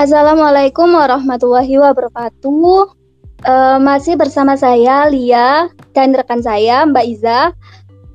Assalamualaikum 0.00 0.96
warahmatullahi 0.96 1.76
wabarakatuh. 1.76 2.88
Uh, 3.44 3.76
masih 3.84 4.16
bersama 4.16 4.56
saya 4.56 5.04
Lia 5.12 5.68
dan 5.92 6.16
rekan 6.16 6.40
saya 6.40 6.88
Mbak 6.88 7.04
Iza. 7.04 7.52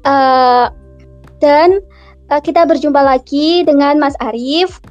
Uh, 0.01 0.73
dan 1.37 1.85
uh, 2.33 2.41
kita 2.41 2.65
berjumpa 2.65 2.97
lagi 3.05 3.61
dengan 3.69 4.01
Mas 4.01 4.17
Arif. 4.17 4.81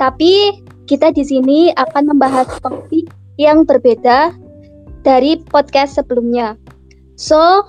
Tapi 0.00 0.64
kita 0.88 1.12
di 1.12 1.20
sini 1.20 1.68
akan 1.76 2.16
membahas 2.16 2.48
topik 2.64 3.12
yang 3.36 3.68
berbeda 3.68 4.32
dari 5.04 5.36
podcast 5.52 6.00
sebelumnya. 6.00 6.56
So, 7.20 7.60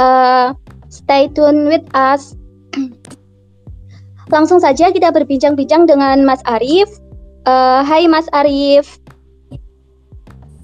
uh, 0.00 0.56
stay 0.88 1.28
tune 1.36 1.68
with 1.68 1.84
us. 1.92 2.32
Langsung 4.32 4.64
saja 4.64 4.88
kita 4.96 5.12
berbincang-bincang 5.12 5.84
dengan 5.84 6.24
Mas 6.24 6.40
Arif. 6.48 6.88
Uh, 7.48 7.80
hai 7.80 8.04
Mas 8.04 8.28
Arif. 8.28 9.00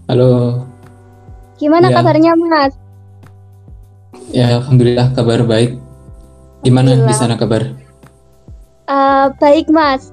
Halo. 0.05 0.69
Gimana 1.57 1.89
ya. 1.89 1.97
kabarnya 1.97 2.37
Mas? 2.37 2.77
Ya, 4.29 4.61
alhamdulillah 4.61 5.09
kabar 5.17 5.41
baik. 5.49 5.81
Gimana 6.61 6.93
di 7.09 7.15
sana 7.17 7.41
kabar? 7.41 7.73
Uh, 8.85 9.33
baik 9.41 9.65
Mas. 9.73 10.13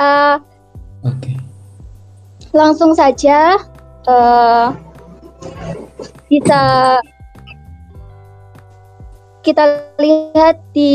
Uh, 0.00 0.40
Oke. 1.04 1.20
Okay. 1.20 1.36
Langsung 2.56 2.96
saja 2.96 3.60
uh, 4.08 4.72
kita 6.32 6.64
kita 9.44 9.84
lihat 10.00 10.64
di 10.72 10.92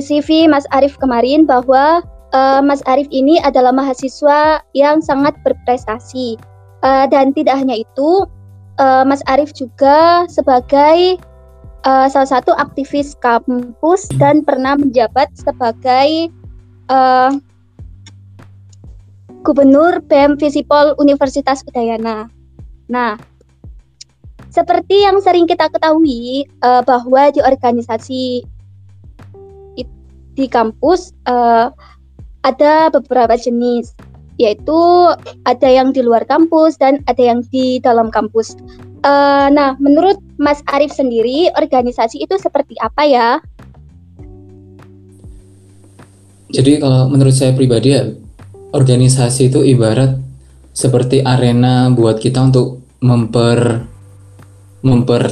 CV 0.00 0.48
Mas 0.48 0.64
Arif 0.72 0.96
kemarin 0.96 1.44
bahwa 1.44 2.00
uh, 2.32 2.60
Mas 2.64 2.82
Arif 2.86 3.06
ini 3.10 3.38
adalah 3.42 3.74
mahasiswa 3.74 4.62
yang 4.74 5.02
sangat 5.02 5.36
berprestasi. 5.42 6.36
Uh, 6.80 7.04
dan 7.12 7.36
tidak 7.36 7.60
hanya 7.60 7.84
itu, 7.84 8.24
uh, 8.80 9.04
Mas 9.04 9.20
Arif 9.28 9.52
juga 9.52 10.24
sebagai 10.32 11.20
uh, 11.84 12.08
salah 12.08 12.40
satu 12.40 12.56
aktivis 12.56 13.12
kampus 13.20 14.08
dan 14.16 14.40
pernah 14.40 14.80
menjabat 14.80 15.28
sebagai 15.36 16.32
uh, 16.88 17.36
Gubernur 19.40 20.04
BEM 20.04 20.36
Visipol 20.36 20.92
Universitas 21.00 21.64
Udayana. 21.64 22.28
Nah, 22.92 23.16
seperti 24.52 25.04
yang 25.04 25.16
sering 25.24 25.48
kita 25.48 25.72
ketahui 25.72 26.44
uh, 26.60 26.84
bahwa 26.84 27.32
di 27.32 27.40
organisasi 27.40 28.44
di 30.40 30.46
kampus 30.48 31.12
uh, 31.28 31.68
ada 32.40 32.88
beberapa 32.88 33.36
jenis, 33.36 33.92
yaitu 34.40 34.80
ada 35.44 35.68
yang 35.68 35.92
di 35.92 36.00
luar 36.00 36.24
kampus 36.24 36.80
dan 36.80 37.04
ada 37.04 37.20
yang 37.20 37.44
di 37.52 37.80
dalam 37.80 38.08
kampus. 38.08 38.56
Uh, 39.00 39.48
nah, 39.52 39.76
menurut 39.80 40.20
Mas 40.36 40.60
Arief 40.68 40.92
sendiri, 40.92 41.48
organisasi 41.56 42.20
itu 42.20 42.36
seperti 42.36 42.76
apa 42.80 43.02
ya? 43.04 43.28
Jadi 46.50 46.82
kalau 46.82 47.08
menurut 47.08 47.32
saya 47.32 47.56
pribadi 47.56 47.96
ya, 47.96 48.10
organisasi 48.74 49.52
itu 49.52 49.62
ibarat 49.64 50.18
seperti 50.74 51.22
arena 51.22 51.90
buat 51.90 52.18
kita 52.18 52.50
untuk 52.50 52.82
memper 53.02 53.84
memper 54.80 55.22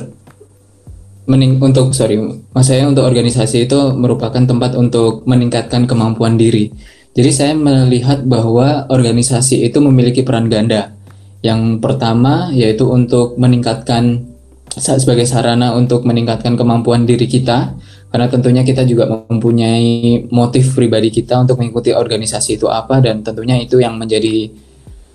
mening 1.28 1.61
untuk 1.61 1.93
sorry 1.93 2.17
maksudnya 2.56 2.89
untuk 2.89 3.05
organisasi 3.05 3.69
itu 3.69 3.78
merupakan 3.95 4.41
tempat 4.41 4.72
untuk 4.75 5.28
meningkatkan 5.28 5.84
kemampuan 5.84 6.41
diri 6.41 6.72
jadi 7.17 7.31
saya 7.34 7.53
melihat 7.56 8.23
bahwa 8.25 8.87
organisasi 8.92 9.64
itu 9.67 9.78
memiliki 9.83 10.23
peran 10.23 10.47
ganda. 10.47 10.95
Yang 11.43 11.78
pertama 11.78 12.50
yaitu 12.50 12.87
untuk 12.91 13.38
meningkatkan 13.38 14.27
sebagai 14.78 15.27
sarana 15.27 15.75
untuk 15.75 16.06
meningkatkan 16.06 16.55
kemampuan 16.55 17.06
diri 17.09 17.27
kita 17.27 17.75
karena 18.09 18.27
tentunya 18.31 18.62
kita 18.62 18.87
juga 18.87 19.05
mempunyai 19.28 20.27
motif 20.31 20.72
pribadi 20.72 21.10
kita 21.10 21.43
untuk 21.43 21.60
mengikuti 21.60 21.93
organisasi 21.93 22.56
itu 22.56 22.66
apa 22.71 23.03
dan 23.03 23.21
tentunya 23.21 23.59
itu 23.59 23.83
yang 23.83 23.99
menjadi 23.99 24.49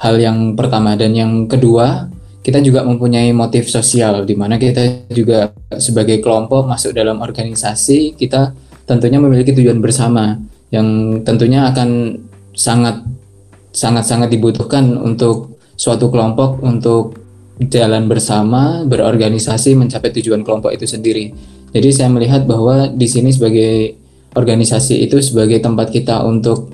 hal 0.03 0.16
yang 0.19 0.59
pertama. 0.59 1.00
Dan 1.00 1.16
yang 1.16 1.47
kedua 1.47 2.12
kita 2.44 2.59
juga 2.59 2.84
mempunyai 2.84 3.31
motif 3.31 3.72
sosial 3.72 4.28
di 4.28 4.35
mana 4.35 4.59
kita 4.59 5.07
juga 5.07 5.56
sebagai 5.79 6.19
kelompok 6.19 6.68
masuk 6.68 6.91
dalam 6.91 7.23
organisasi 7.23 8.19
kita 8.19 8.51
tentunya 8.84 9.23
memiliki 9.23 9.56
tujuan 9.56 9.79
bersama 9.79 10.35
yang 10.73 11.22
tentunya 11.22 11.69
akan 11.69 12.17
sangat 12.57 13.06
sangat 13.69 14.09
sangat 14.09 14.34
dibutuhkan 14.34 14.97
untuk 14.97 15.61
suatu 15.78 16.09
kelompok 16.09 16.61
untuk 16.66 17.22
jalan 17.61 18.09
bersama 18.09 18.81
berorganisasi 18.81 19.78
mencapai 19.78 20.09
tujuan 20.17 20.41
kelompok 20.41 20.73
itu 20.73 20.89
sendiri. 20.89 21.29
Jadi 21.73 21.89
saya 21.94 22.09
melihat 22.09 22.50
bahwa 22.50 22.89
di 22.89 23.06
sini 23.06 23.29
sebagai 23.29 23.97
organisasi 24.33 25.06
itu 25.06 25.22
sebagai 25.22 25.62
tempat 25.62 25.94
kita 25.94 26.25
untuk 26.25 26.73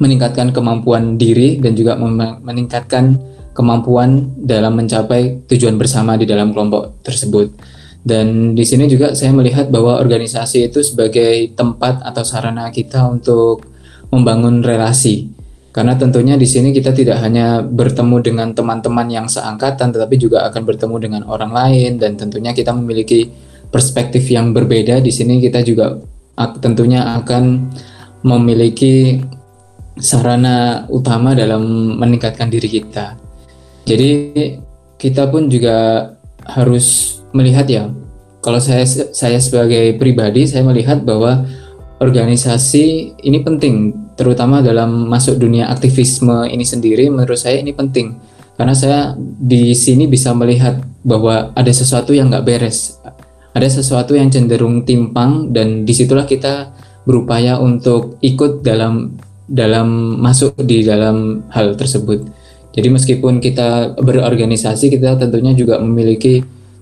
meningkatkan 0.00 0.52
kemampuan 0.56 1.20
diri 1.20 1.60
dan 1.60 1.76
juga 1.76 1.96
meningkatkan 2.40 3.20
kemampuan 3.52 4.32
dalam 4.40 4.80
mencapai 4.80 5.44
tujuan 5.44 5.76
bersama 5.76 6.16
di 6.16 6.24
dalam 6.24 6.56
kelompok 6.56 7.04
tersebut. 7.04 7.52
Dan 8.00 8.56
di 8.56 8.64
sini 8.64 8.88
juga 8.88 9.12
saya 9.12 9.30
melihat 9.36 9.68
bahwa 9.68 10.00
organisasi 10.00 10.72
itu 10.72 10.80
sebagai 10.80 11.52
tempat 11.52 12.00
atau 12.00 12.24
sarana 12.24 12.72
kita 12.72 13.04
untuk 13.04 13.68
membangun 14.08 14.64
relasi. 14.64 15.28
Karena 15.70 15.94
tentunya 15.94 16.34
di 16.34 16.48
sini 16.48 16.74
kita 16.74 16.90
tidak 16.90 17.22
hanya 17.22 17.62
bertemu 17.62 18.16
dengan 18.24 18.48
teman-teman 18.50 19.06
yang 19.06 19.26
seangkatan, 19.30 19.94
tetapi 19.94 20.18
juga 20.18 20.48
akan 20.50 20.62
bertemu 20.66 20.96
dengan 20.98 21.22
orang 21.28 21.54
lain 21.54 22.00
dan 22.00 22.18
tentunya 22.18 22.50
kita 22.50 22.74
memiliki 22.74 23.30
perspektif 23.70 24.26
yang 24.26 24.50
berbeda. 24.50 24.98
Di 24.98 25.14
sini 25.14 25.38
kita 25.38 25.62
juga 25.62 25.94
tentunya 26.58 27.14
akan 27.22 27.70
memiliki 28.26 29.22
sarana 30.00 30.88
utama 30.90 31.36
dalam 31.36 31.94
meningkatkan 32.00 32.50
diri 32.50 32.80
kita. 32.80 33.14
Jadi 33.86 34.10
kita 34.98 35.28
pun 35.30 35.46
juga 35.46 36.10
harus 36.50 37.19
melihat 37.32 37.66
ya. 37.66 37.84
Kalau 38.40 38.56
saya 38.56 38.88
saya 38.88 39.36
sebagai 39.36 40.00
pribadi 40.00 40.48
saya 40.48 40.64
melihat 40.64 41.04
bahwa 41.04 41.44
organisasi 42.00 43.16
ini 43.20 43.44
penting 43.44 43.92
terutama 44.16 44.64
dalam 44.64 45.08
masuk 45.08 45.36
dunia 45.36 45.68
aktivisme 45.68 46.48
ini 46.48 46.64
sendiri 46.64 47.12
menurut 47.12 47.36
saya 47.36 47.60
ini 47.60 47.76
penting. 47.76 48.16
Karena 48.56 48.76
saya 48.76 49.00
di 49.20 49.72
sini 49.72 50.04
bisa 50.04 50.36
melihat 50.36 50.84
bahwa 51.00 51.52
ada 51.56 51.72
sesuatu 51.72 52.12
yang 52.12 52.28
nggak 52.28 52.44
beres. 52.44 53.00
Ada 53.56 53.80
sesuatu 53.80 54.12
yang 54.12 54.28
cenderung 54.28 54.84
timpang 54.84 55.48
dan 55.50 55.88
di 55.88 55.92
situlah 55.96 56.28
kita 56.28 56.70
berupaya 57.08 57.56
untuk 57.56 58.20
ikut 58.20 58.60
dalam 58.60 59.16
dalam 59.50 60.20
masuk 60.20 60.54
di 60.62 60.86
dalam 60.86 61.42
hal 61.50 61.74
tersebut. 61.74 62.22
Jadi 62.70 62.88
meskipun 62.92 63.42
kita 63.42 63.98
berorganisasi, 63.98 64.94
kita 64.94 65.18
tentunya 65.18 65.50
juga 65.58 65.82
memiliki 65.82 66.38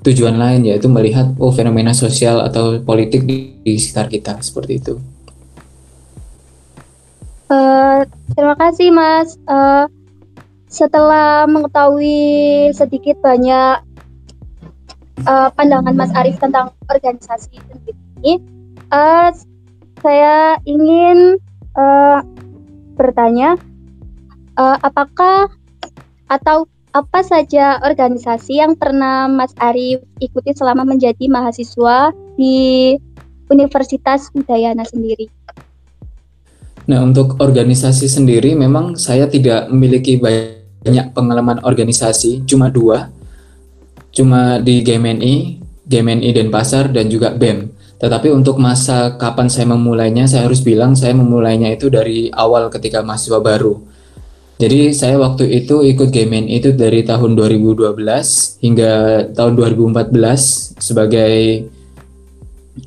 tujuan 0.08 0.40
lain 0.40 0.64
yaitu 0.64 0.88
melihat 0.88 1.28
oh 1.36 1.52
fenomena 1.52 1.92
sosial 1.92 2.40
atau 2.40 2.80
politik 2.80 3.28
di, 3.28 3.60
di 3.60 3.76
sekitar 3.76 4.08
kita 4.08 4.32
seperti 4.40 4.72
itu. 4.80 4.94
Uh, 7.48 8.04
terima 8.32 8.56
kasih 8.56 8.88
Mas. 8.92 9.36
Uh, 9.48 9.88
setelah 10.68 11.48
mengetahui 11.48 12.68
sedikit 12.76 13.16
banyak 13.24 13.80
uh, 15.24 15.48
pandangan 15.56 15.96
Mas 15.96 16.12
Arief 16.12 16.36
tentang 16.36 16.76
organisasi 16.92 17.56
ini, 17.56 18.40
uh, 18.92 19.32
saya 20.04 20.60
ingin 20.68 21.40
uh, 21.72 22.20
bertanya, 23.00 23.56
uh, 24.60 24.76
apakah 24.84 25.48
atau 26.28 26.68
apa 26.92 27.20
saja 27.20 27.80
organisasi 27.84 28.60
yang 28.60 28.72
pernah 28.74 29.28
Mas 29.28 29.52
Arief 29.60 30.00
ikuti 30.18 30.56
selama 30.56 30.88
menjadi 30.88 31.28
mahasiswa 31.28 32.12
di 32.38 32.96
Universitas 33.48 34.32
Udayana 34.32 34.84
sendiri? 34.84 35.28
Nah, 36.88 37.04
untuk 37.04 37.36
organisasi 37.36 38.08
sendiri 38.08 38.56
memang 38.56 38.96
saya 38.96 39.28
tidak 39.28 39.68
memiliki 39.68 40.16
banyak 40.16 41.12
pengalaman 41.12 41.60
organisasi, 41.60 42.48
cuma 42.48 42.72
dua. 42.72 43.12
Cuma 44.08 44.56
di 44.56 44.80
GMNI, 44.80 45.34
GMNI 45.84 46.30
Denpasar 46.32 46.88
dan 46.88 47.12
juga 47.12 47.36
BEM. 47.36 47.68
Tetapi 48.00 48.32
untuk 48.32 48.56
masa 48.56 49.20
kapan 49.20 49.52
saya 49.52 49.68
memulainya, 49.68 50.24
saya 50.24 50.48
harus 50.48 50.64
bilang 50.64 50.96
saya 50.96 51.12
memulainya 51.12 51.68
itu 51.68 51.92
dari 51.92 52.32
awal 52.32 52.72
ketika 52.72 53.04
mahasiswa 53.04 53.42
baru 53.42 53.97
jadi 54.58 54.90
saya 54.90 55.16
waktu 55.22 55.46
itu 55.62 55.86
ikut 55.86 56.10
Gamen 56.10 56.50
itu 56.50 56.74
dari 56.74 57.06
tahun 57.06 57.38
2012 57.38 57.94
hingga 58.58 58.92
tahun 59.30 59.52
2014 59.54 60.82
sebagai 60.82 61.70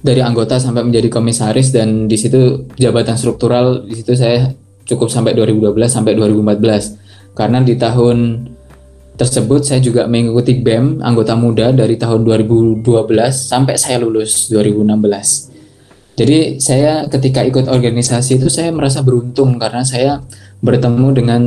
dari 0.03 0.21
anggota 0.23 0.59
sampai 0.59 0.88
menjadi 0.88 1.07
komisaris 1.07 1.71
dan 1.71 2.12
di 2.12 2.15
situ 2.15 2.68
jabatan 2.75 3.15
struktural 3.15 3.83
di 3.88 4.00
situ 4.00 4.15
saya 4.15 4.51
cukup 4.88 5.07
sampai 5.07 5.35
2012 5.35 5.75
sampai 5.88 6.15
2014 6.15 7.35
karena 7.35 7.59
di 7.63 7.75
tahun 7.79 8.47
tersebut 9.21 9.62
saya 9.62 9.77
juga 9.77 10.09
mengikuti 10.09 10.57
BEM 10.57 11.03
anggota 11.06 11.38
muda 11.38 11.69
dari 11.69 11.94
tahun 11.94 12.25
2012 12.25 12.81
sampai 13.29 13.77
saya 13.77 14.01
lulus 14.01 14.50
2016. 14.50 15.50
Jadi 16.21 16.62
saya 16.62 17.09
ketika 17.09 17.41
ikut 17.41 17.65
organisasi 17.65 18.38
itu 18.38 18.45
saya 18.45 18.69
merasa 18.69 19.01
beruntung 19.01 19.57
karena 19.57 19.81
saya 19.81 20.21
bertemu 20.62 21.07
dengan 21.18 21.41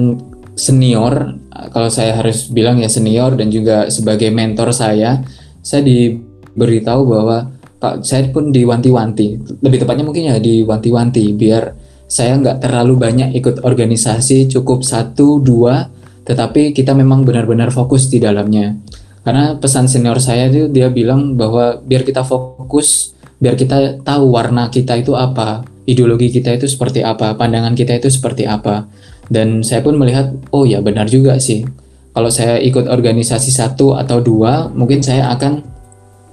senior. 0.59 1.39
Kalau 1.71 1.87
saya 1.87 2.19
harus 2.19 2.51
bilang 2.51 2.83
ya 2.83 2.91
senior 2.91 3.39
dan 3.39 3.55
juga 3.55 3.87
sebagai 3.87 4.35
mentor 4.35 4.75
saya 4.75 5.23
saya 5.63 5.79
diberitahu 5.87 7.07
bahwa 7.07 7.55
saya 8.03 8.27
pun 8.35 8.51
diwanti-wanti. 8.51 9.63
Lebih 9.63 9.87
tepatnya 9.87 10.03
mungkin 10.03 10.27
ya 10.35 10.43
diwanti-wanti 10.43 11.31
biar 11.39 11.71
saya 12.11 12.35
nggak 12.35 12.67
terlalu 12.67 12.99
banyak 12.99 13.31
ikut 13.39 13.63
organisasi 13.63 14.51
cukup 14.59 14.83
satu 14.83 15.39
dua 15.39 15.87
tetapi 16.27 16.75
kita 16.75 16.99
memang 16.99 17.23
benar-benar 17.23 17.71
fokus 17.71 18.11
di 18.11 18.19
dalamnya. 18.19 18.75
Karena 19.23 19.55
pesan 19.55 19.87
senior 19.87 20.19
saya 20.19 20.51
itu 20.51 20.67
dia 20.67 20.91
bilang 20.91 21.39
bahwa 21.39 21.79
biar 21.79 22.03
kita 22.03 22.27
fokus 22.27 23.14
biar 23.39 23.55
kita 23.59 24.03
tahu 24.03 24.25
warna 24.31 24.71
kita 24.71 24.99
itu 25.01 25.15
apa 25.15 25.65
ideologi 25.85 26.31
kita 26.31 26.55
itu 26.57 26.67
seperti 26.71 27.05
apa 27.05 27.35
pandangan 27.35 27.77
kita 27.77 27.99
itu 27.99 28.09
seperti 28.09 28.49
apa 28.49 28.87
dan 29.29 29.65
saya 29.65 29.81
pun 29.81 29.97
melihat 29.97 30.33
oh 30.53 30.65
ya 30.65 30.81
benar 30.85 31.09
juga 31.11 31.37
sih 31.41 31.67
kalau 32.15 32.31
saya 32.31 32.63
ikut 32.63 32.87
organisasi 32.87 33.51
satu 33.51 33.99
atau 33.99 34.23
dua 34.23 34.71
mungkin 34.71 35.03
saya 35.03 35.35
akan 35.35 35.75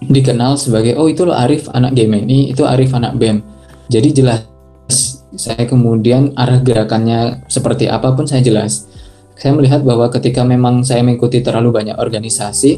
dikenal 0.05 0.57
sebagai 0.57 0.97
oh 0.97 1.05
itu 1.05 1.25
loh 1.25 1.37
Arif 1.37 1.69
anak 1.69 1.93
GMNI, 1.93 2.53
itu 2.53 2.65
Arif 2.65 2.93
anak 2.93 3.17
BEM. 3.17 3.41
Jadi 3.89 4.09
jelas 4.13 4.45
saya 5.37 5.63
kemudian 5.65 6.37
arah 6.37 6.59
gerakannya 6.61 7.45
seperti 7.49 7.89
apa 7.89 8.13
pun 8.13 8.25
saya 8.25 8.41
jelas. 8.41 8.89
Saya 9.37 9.57
melihat 9.57 9.81
bahwa 9.81 10.05
ketika 10.13 10.45
memang 10.45 10.85
saya 10.85 11.01
mengikuti 11.01 11.41
terlalu 11.41 11.73
banyak 11.73 11.97
organisasi, 11.97 12.77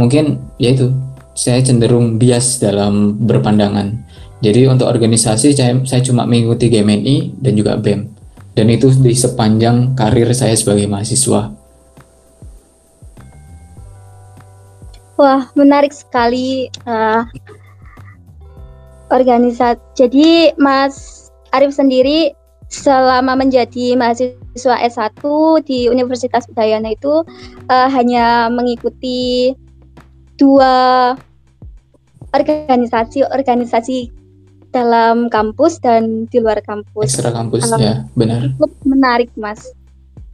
mungkin 0.00 0.40
yaitu 0.56 0.88
saya 1.38 1.62
cenderung 1.62 2.18
bias 2.18 2.58
dalam 2.58 3.14
berpandangan. 3.22 3.94
Jadi 4.42 4.66
untuk 4.66 4.90
organisasi 4.90 5.54
saya, 5.54 5.78
saya 5.86 6.02
cuma 6.02 6.26
mengikuti 6.26 6.66
GMNI 6.66 7.38
dan 7.38 7.54
juga 7.54 7.78
BEM. 7.78 8.10
Dan 8.58 8.66
itu 8.74 8.90
di 8.98 9.14
sepanjang 9.14 9.94
karir 9.94 10.26
saya 10.34 10.58
sebagai 10.58 10.90
mahasiswa. 10.90 11.54
Wah, 15.14 15.46
menarik 15.54 15.94
sekali 15.94 16.66
uh, 16.86 17.22
organisasi. 19.14 19.78
Jadi, 19.94 20.58
Mas 20.58 21.30
Arif 21.54 21.70
sendiri 21.74 22.34
selama 22.66 23.38
menjadi 23.38 23.94
mahasiswa 23.94 24.76
S1 24.90 25.22
di 25.66 25.86
Universitas 25.86 26.50
Udayana 26.50 26.94
itu 26.94 27.22
uh, 27.70 27.88
hanya 27.90 28.50
mengikuti 28.50 29.54
dua 30.38 31.14
organisasi-organisasi 32.32 34.12
dalam 34.68 35.32
kampus 35.32 35.80
dan 35.80 36.28
di 36.28 36.38
luar 36.40 36.60
kampus. 36.60 37.08
Ekstra 37.08 37.32
kampus 37.32 37.64
um, 37.72 37.80
ya, 37.80 38.04
benar. 38.12 38.52
Cukup 38.56 38.72
menarik, 38.84 39.30
Mas. 39.34 39.72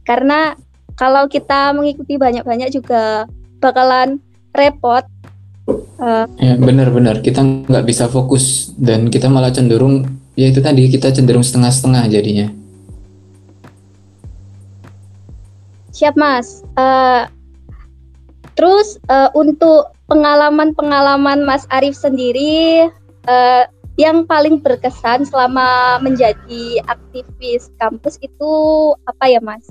Karena 0.03 0.53
kalau 0.99 1.27
kita 1.31 1.71
mengikuti 1.71 2.19
banyak-banyak 2.19 2.69
juga 2.71 3.27
bakalan 3.63 4.19
repot. 4.55 5.03
Uh, 5.97 6.29
ya 6.37 6.53
benar-benar 6.61 7.25
kita 7.25 7.41
nggak 7.41 7.89
bisa 7.89 8.05
fokus 8.05 8.69
dan 8.77 9.09
kita 9.09 9.25
malah 9.25 9.49
cenderung 9.49 10.05
ya 10.37 10.53
itu 10.53 10.61
tadi 10.61 10.85
kita 10.93 11.09
cenderung 11.09 11.41
setengah-setengah 11.41 12.03
jadinya. 12.11 12.47
Siap 15.95 16.13
mas. 16.19 16.61
Uh, 16.75 17.25
terus 18.53 18.99
uh, 19.07 19.31
untuk 19.31 19.94
pengalaman-pengalaman 20.05 21.45
Mas 21.45 21.65
Arif 21.73 21.97
sendiri 21.97 22.89
uh, 23.25 23.63
yang 23.95 24.27
paling 24.27 24.59
berkesan 24.59 25.23
selama 25.23 25.99
menjadi 26.03 26.83
aktivis 26.85 27.71
kampus 27.79 28.19
itu 28.19 28.51
apa 29.07 29.25
ya 29.31 29.39
Mas? 29.39 29.63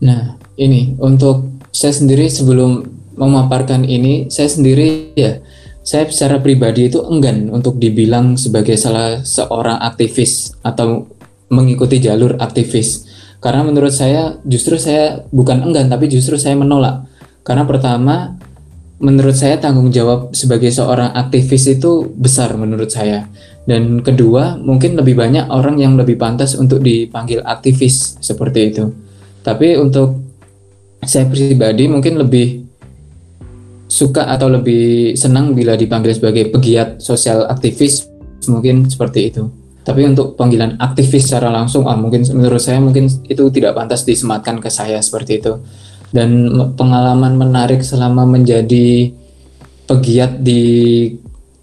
Nah 0.00 0.40
ini 0.56 0.96
untuk 0.98 1.62
saya 1.70 1.92
sendiri 1.92 2.28
sebelum 2.32 2.84
memaparkan 3.16 3.84
ini 3.84 4.32
saya 4.32 4.48
sendiri 4.48 5.12
ya 5.12 5.40
saya 5.82 6.08
secara 6.08 6.38
pribadi 6.40 6.88
itu 6.88 7.02
enggan 7.04 7.50
untuk 7.52 7.76
dibilang 7.76 8.38
sebagai 8.38 8.78
salah 8.78 9.20
seorang 9.20 9.82
aktivis 9.82 10.56
atau 10.64 11.10
mengikuti 11.52 12.00
jalur 12.00 12.38
aktivis 12.40 13.04
karena 13.42 13.66
menurut 13.66 13.92
saya 13.92 14.40
justru 14.46 14.78
saya 14.80 15.26
bukan 15.28 15.60
enggan 15.60 15.90
tapi 15.92 16.08
justru 16.08 16.40
saya 16.40 16.56
menolak 16.56 17.04
karena 17.44 17.66
pertama 17.68 18.38
menurut 19.02 19.34
saya 19.34 19.58
tanggung 19.58 19.90
jawab 19.90 20.30
sebagai 20.32 20.70
seorang 20.70 21.10
aktivis 21.12 21.66
itu 21.66 22.06
besar 22.14 22.54
menurut 22.54 22.88
saya 22.88 23.26
dan 23.66 24.00
kedua 24.00 24.56
mungkin 24.56 24.94
lebih 24.94 25.18
banyak 25.18 25.50
orang 25.50 25.82
yang 25.82 25.98
lebih 25.98 26.14
pantas 26.14 26.54
untuk 26.54 26.80
dipanggil 26.80 27.42
aktivis 27.42 28.16
seperti 28.22 28.70
itu 28.70 28.94
tapi 29.42 29.74
untuk 29.74 30.22
saya 31.02 31.26
pribadi 31.26 31.90
mungkin 31.90 32.22
lebih 32.22 32.62
suka 33.92 34.24
atau 34.32 34.48
lebih 34.48 35.12
senang 35.18 35.52
bila 35.52 35.76
dipanggil 35.76 36.16
sebagai 36.16 36.48
pegiat 36.48 37.02
sosial 37.04 37.44
aktivis 37.44 38.08
mungkin 38.48 38.88
seperti 38.88 39.28
itu. 39.28 39.52
Tapi 39.82 40.06
untuk 40.06 40.38
panggilan 40.38 40.78
aktivis 40.78 41.26
secara 41.26 41.50
langsung, 41.50 41.90
ah, 41.90 41.98
mungkin 41.98 42.22
menurut 42.32 42.62
saya 42.62 42.78
mungkin 42.78 43.10
itu 43.26 43.50
tidak 43.50 43.74
pantas 43.74 44.06
disematkan 44.06 44.62
ke 44.62 44.70
saya 44.70 45.02
seperti 45.02 45.42
itu. 45.42 45.58
Dan 46.12 46.52
pengalaman 46.76 47.40
menarik 47.40 47.80
selama 47.80 48.28
menjadi 48.28 49.10
pegiat 49.88 50.44
di 50.44 50.62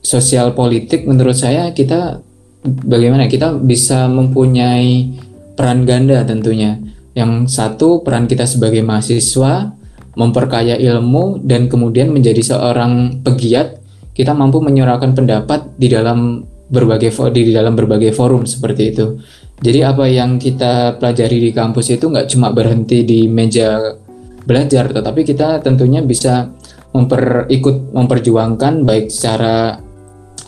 sosial 0.01 0.57
politik, 0.57 1.05
menurut 1.05 1.37
saya 1.37 1.69
kita 1.69 2.17
bagaimana 2.65 3.29
kita 3.29 3.55
bisa 3.61 4.09
mempunyai 4.09 5.13
peran 5.53 5.85
ganda 5.85 6.25
tentunya. 6.25 6.81
Yang 7.13 7.53
satu 7.53 8.01
peran 8.01 8.25
kita 8.25 8.49
sebagai 8.49 8.81
mahasiswa, 8.81 9.69
memperkaya 10.17 10.75
ilmu 10.75 11.45
dan 11.45 11.69
kemudian 11.69 12.09
menjadi 12.09 12.41
seorang 12.41 13.23
pegiat 13.23 13.79
kita 14.17 14.35
mampu 14.35 14.59
menyuarakan 14.59 15.15
pendapat 15.15 15.79
di 15.79 15.87
dalam 15.87 16.43
berbagai 16.67 17.15
di 17.31 17.55
dalam 17.55 17.73
berbagai 17.73 18.11
forum 18.11 18.43
seperti 18.43 18.91
itu. 18.91 19.15
Jadi 19.59 19.79
apa 19.83 20.07
yang 20.07 20.39
kita 20.39 20.99
pelajari 20.99 21.49
di 21.49 21.51
kampus 21.51 21.95
itu 21.95 22.07
nggak 22.07 22.27
cuma 22.31 22.51
berhenti 22.51 23.03
di 23.03 23.27
meja 23.27 23.79
belajar, 24.49 24.89
tetapi 24.89 25.21
kita 25.21 25.61
tentunya 25.61 26.01
bisa 26.01 26.49
memper 26.89 27.45
ikut 27.53 27.93
memperjuangkan 27.93 28.81
baik 28.81 29.13
secara 29.13 29.77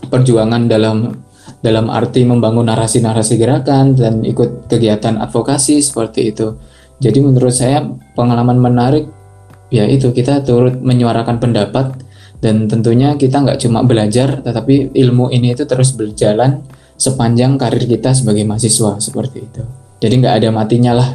perjuangan 0.09 0.65
dalam 0.65 1.21
dalam 1.61 1.93
arti 1.93 2.25
membangun 2.25 2.65
narasi-narasi 2.65 3.37
gerakan 3.37 3.93
dan 3.93 4.25
ikut 4.25 4.65
kegiatan 4.65 5.21
advokasi 5.21 5.77
seperti 5.77 6.33
itu. 6.33 6.57
Jadi 6.97 7.21
menurut 7.21 7.53
saya 7.53 7.85
pengalaman 8.17 8.57
menarik 8.57 9.05
ya 9.71 9.87
itu 9.87 10.11
kita 10.11 10.43
turut 10.43 10.81
menyuarakan 10.81 11.37
pendapat 11.37 11.95
dan 12.43 12.67
tentunya 12.67 13.15
kita 13.15 13.39
nggak 13.39 13.61
cuma 13.63 13.85
belajar 13.85 14.43
tetapi 14.43 14.91
ilmu 14.91 15.31
ini 15.31 15.55
itu 15.55 15.63
terus 15.63 15.95
berjalan 15.95 16.65
sepanjang 16.99 17.55
karir 17.55 17.87
kita 17.87 18.11
sebagai 18.11 18.43
mahasiswa 18.43 18.99
seperti 18.99 19.47
itu 19.47 19.63
jadi 20.03 20.13
nggak 20.19 20.35
ada 20.43 20.49
matinya 20.51 20.91
lah 20.97 21.09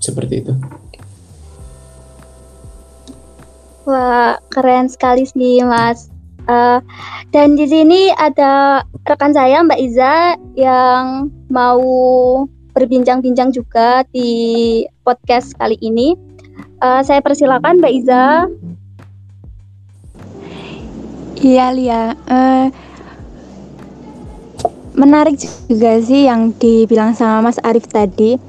seperti 0.00 0.34
itu 0.46 0.52
wah 3.84 4.36
keren 4.52 4.88
sekali 4.90 5.24
sih 5.28 5.64
mas 5.64 6.10
uh, 6.48 6.82
dan 7.30 7.54
di 7.54 7.64
sini 7.68 8.10
ada 8.16 8.84
rekan 9.06 9.32
saya 9.32 9.60
Mbak 9.64 9.80
Iza 9.80 10.36
yang 10.58 11.30
mau 11.48 11.82
berbincang-bincang 12.76 13.50
juga 13.50 14.06
di 14.14 14.82
podcast 15.02 15.52
kali 15.58 15.74
ini 15.82 16.30
Uh, 16.80 17.04
saya 17.04 17.20
persilakan 17.20 17.76
Mbak 17.84 17.92
Iza. 17.92 18.24
Iya 21.40 21.66
Lia, 21.76 22.04
uh, 22.16 22.66
menarik 24.96 25.40
juga 25.68 26.00
sih 26.00 26.24
yang 26.24 26.56
dibilang 26.56 27.12
sama 27.12 27.52
Mas 27.52 27.60
Arif 27.64 27.84
tadi. 27.88 28.40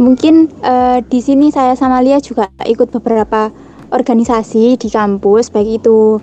Mungkin 0.00 0.48
uh, 0.64 1.04
di 1.04 1.20
sini 1.20 1.52
saya 1.52 1.76
sama 1.76 2.00
Lia 2.00 2.24
juga 2.24 2.48
ikut 2.64 2.88
beberapa 2.88 3.52
organisasi 3.90 4.78
di 4.78 4.88
kampus, 4.88 5.50
baik 5.50 5.82
itu 5.82 6.18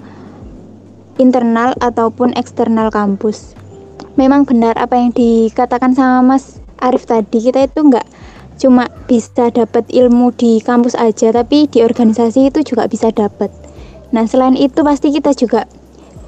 internal 1.20 1.76
ataupun 1.80 2.34
eksternal 2.36 2.90
kampus. 2.90 3.54
Memang 4.18 4.48
benar 4.50 4.74
apa 4.80 4.98
yang 4.98 5.14
dikatakan 5.14 5.94
sama 5.94 6.36
Mas 6.36 6.58
Arif 6.82 7.06
tadi, 7.06 7.44
kita 7.44 7.70
itu 7.70 7.86
enggak 7.86 8.08
cuma 8.58 8.90
bisa 9.06 9.54
dapat 9.54 9.86
ilmu 9.94 10.34
di 10.34 10.58
kampus 10.60 10.98
aja 10.98 11.30
tapi 11.30 11.70
di 11.70 11.86
organisasi 11.86 12.50
itu 12.50 12.66
juga 12.66 12.90
bisa 12.90 13.14
dapat. 13.14 13.54
Nah 14.10 14.26
selain 14.26 14.58
itu 14.58 14.82
pasti 14.82 15.14
kita 15.14 15.38
juga 15.38 15.70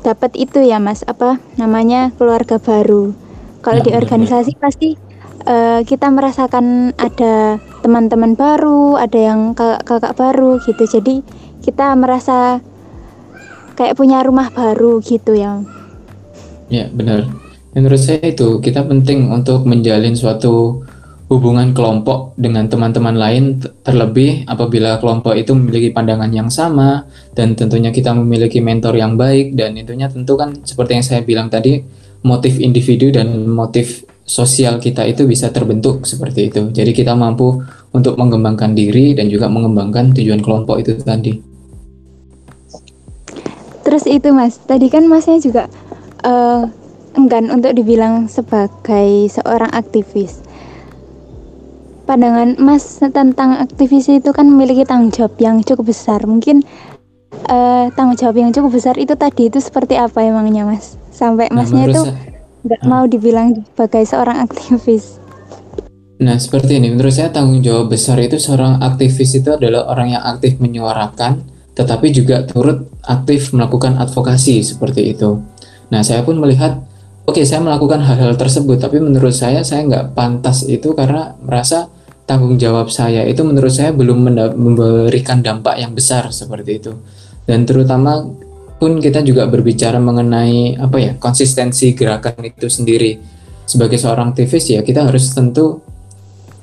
dapat 0.05 0.38
itu 0.38 0.62
ya 0.63 0.77
mas 0.77 1.01
apa 1.10 1.41
namanya 1.58 2.13
keluarga 2.15 2.62
baru. 2.62 3.12
Kalau 3.60 3.81
di 3.84 3.91
organisasi 3.91 4.55
pasti 4.62 4.96
uh, 5.46 5.81
kita 5.86 6.12
merasakan 6.12 6.96
ada 6.98 7.62
teman-teman 7.79 8.36
baru, 8.36 9.00
ada 9.00 9.19
yang 9.19 9.53
kakak-kakak 9.55 10.13
baru 10.17 10.60
gitu. 10.63 10.84
Jadi 10.88 11.22
kita 11.63 11.96
merasa 11.96 12.60
kayak 13.79 13.96
punya 13.96 14.19
rumah 14.25 14.51
baru 14.51 15.00
gitu 15.00 15.36
ya. 15.36 15.63
Ya 16.67 16.91
benar. 16.91 17.29
Menurut 17.72 18.01
saya 18.01 18.19
itu 18.25 18.60
kita 18.60 18.84
penting 18.84 19.29
untuk 19.29 19.63
menjalin 19.63 20.17
suatu 20.17 20.84
hubungan 21.29 21.77
kelompok 21.77 22.34
dengan 22.41 22.65
teman-teman 22.65 23.13
lain 23.13 23.62
terlebih 23.86 24.50
apabila 24.50 24.98
kelompok 24.98 25.38
itu 25.38 25.53
memiliki 25.53 25.93
pandangan 25.93 26.34
yang 26.34 26.50
sama 26.50 27.05
dan 27.38 27.53
tentunya 27.53 27.93
kita 27.93 28.17
memiliki 28.17 28.58
mentor 28.58 28.98
yang 28.98 29.13
baik 29.13 29.53
dan 29.53 29.77
tentunya 29.77 30.10
tentu 30.10 30.34
kan 30.34 30.58
seperti 30.65 30.98
yang 30.98 31.05
saya 31.05 31.22
bilang 31.22 31.53
tadi 31.53 31.86
motif 32.25 32.58
individu 32.58 33.13
dan 33.13 33.46
motif 33.46 34.08
sosial 34.29 34.77
kita 34.77 35.01
itu 35.09 35.25
bisa 35.25 35.50
terbentuk 35.50 36.05
seperti 36.05 36.53
itu. 36.53 36.69
Jadi 36.69 36.93
kita 36.93 37.17
mampu 37.17 37.65
untuk 37.89 38.13
mengembangkan 38.21 38.77
diri 38.77 39.17
dan 39.17 39.25
juga 39.25 39.50
mengembangkan 39.50 40.13
tujuan 40.13 40.45
kelompok 40.45 40.86
itu 40.86 41.01
tadi. 41.01 41.41
Terus 43.81 44.05
itu 44.05 44.29
Mas, 44.29 44.62
tadi 44.62 44.86
kan 44.86 45.09
Masnya 45.09 45.41
juga 45.41 45.65
uh, 46.21 46.69
enggan 47.17 47.50
untuk 47.50 47.74
dibilang 47.74 48.29
sebagai 48.29 49.33
seorang 49.33 49.74
aktivis. 49.74 50.45
Pandangan 52.05 52.62
Mas 52.62 53.01
tentang 53.01 53.57
aktivis 53.57 54.13
itu 54.13 54.29
kan 54.29 54.45
memiliki 54.45 54.86
tanggung 54.86 55.09
jawab 55.09 55.33
yang 55.41 55.65
cukup 55.65 55.89
besar. 55.89 56.21
Mungkin 56.29 56.62
uh, 57.50 57.89
tanggung 57.98 58.13
jawab 58.13 58.38
yang 58.38 58.53
cukup 58.53 58.77
besar 58.77 58.93
itu 59.01 59.17
tadi 59.17 59.50
itu 59.50 59.57
seperti 59.57 59.98
apa 59.98 60.21
emangnya 60.21 60.69
Mas? 60.69 60.93
Sampai 61.09 61.50
nah, 61.50 61.65
Masnya 61.65 61.89
itu 61.89 62.01
nggak 62.63 62.83
mau 62.83 63.07
dibilang 63.07 63.63
sebagai 63.63 64.03
seorang 64.03 64.43
aktivis. 64.43 65.19
Nah, 66.19 66.35
seperti 66.35 66.83
ini. 66.83 66.91
Menurut 66.91 67.15
saya 67.15 67.31
tanggung 67.31 67.63
jawab 67.63 67.95
besar 67.95 68.19
itu 68.19 68.35
seorang 68.35 68.83
aktivis 68.83 69.39
itu 69.39 69.55
adalah 69.55 69.87
orang 69.87 70.19
yang 70.19 70.23
aktif 70.27 70.59
menyuarakan, 70.59 71.47
tetapi 71.79 72.11
juga 72.11 72.43
turut 72.43 72.91
aktif 73.07 73.55
melakukan 73.55 73.95
advokasi 73.95 74.59
seperti 74.59 75.15
itu. 75.15 75.39
Nah, 75.87 76.03
saya 76.03 76.19
pun 76.27 76.35
melihat, 76.35 76.83
oke, 77.23 77.39
okay, 77.39 77.47
saya 77.47 77.63
melakukan 77.63 78.03
hal-hal 78.03 78.35
tersebut, 78.35 78.83
tapi 78.83 78.99
menurut 78.99 79.31
saya 79.31 79.63
saya 79.63 79.87
nggak 79.87 80.11
pantas 80.11 80.67
itu 80.67 80.91
karena 80.91 81.39
merasa 81.39 81.87
tanggung 82.27 82.59
jawab 82.59 82.91
saya 82.93 83.25
itu 83.25 83.41
menurut 83.41 83.73
saya 83.73 83.89
belum 83.89 84.21
memberikan 84.53 85.41
dampak 85.41 85.79
yang 85.79 85.95
besar 85.95 86.29
seperti 86.35 86.83
itu. 86.83 86.93
Dan 87.47 87.65
terutama 87.65 88.21
pun 88.79 89.03
kita 89.03 89.19
juga 89.27 89.43
berbicara 89.45 90.00
mengenai 90.00 90.79
apa 90.79 90.98
ya 90.98 91.12
konsistensi 91.19 91.91
gerakan 91.91 92.39
itu 92.48 92.71
sendiri. 92.71 93.19
Sebagai 93.67 94.00
seorang 94.00 94.33
aktivis 94.33 94.71
ya 94.71 94.81
kita 94.81 95.12
harus 95.12 95.36
tentu 95.36 95.83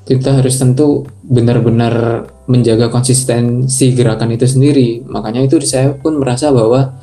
kita 0.08 0.40
harus 0.40 0.56
tentu 0.56 1.04
benar-benar 1.22 2.26
menjaga 2.48 2.88
konsistensi 2.88 3.92
gerakan 3.92 4.32
itu 4.32 4.48
sendiri. 4.48 5.04
Makanya 5.04 5.44
itu 5.44 5.60
saya 5.60 5.92
pun 5.92 6.16
merasa 6.16 6.48
bahwa 6.48 6.96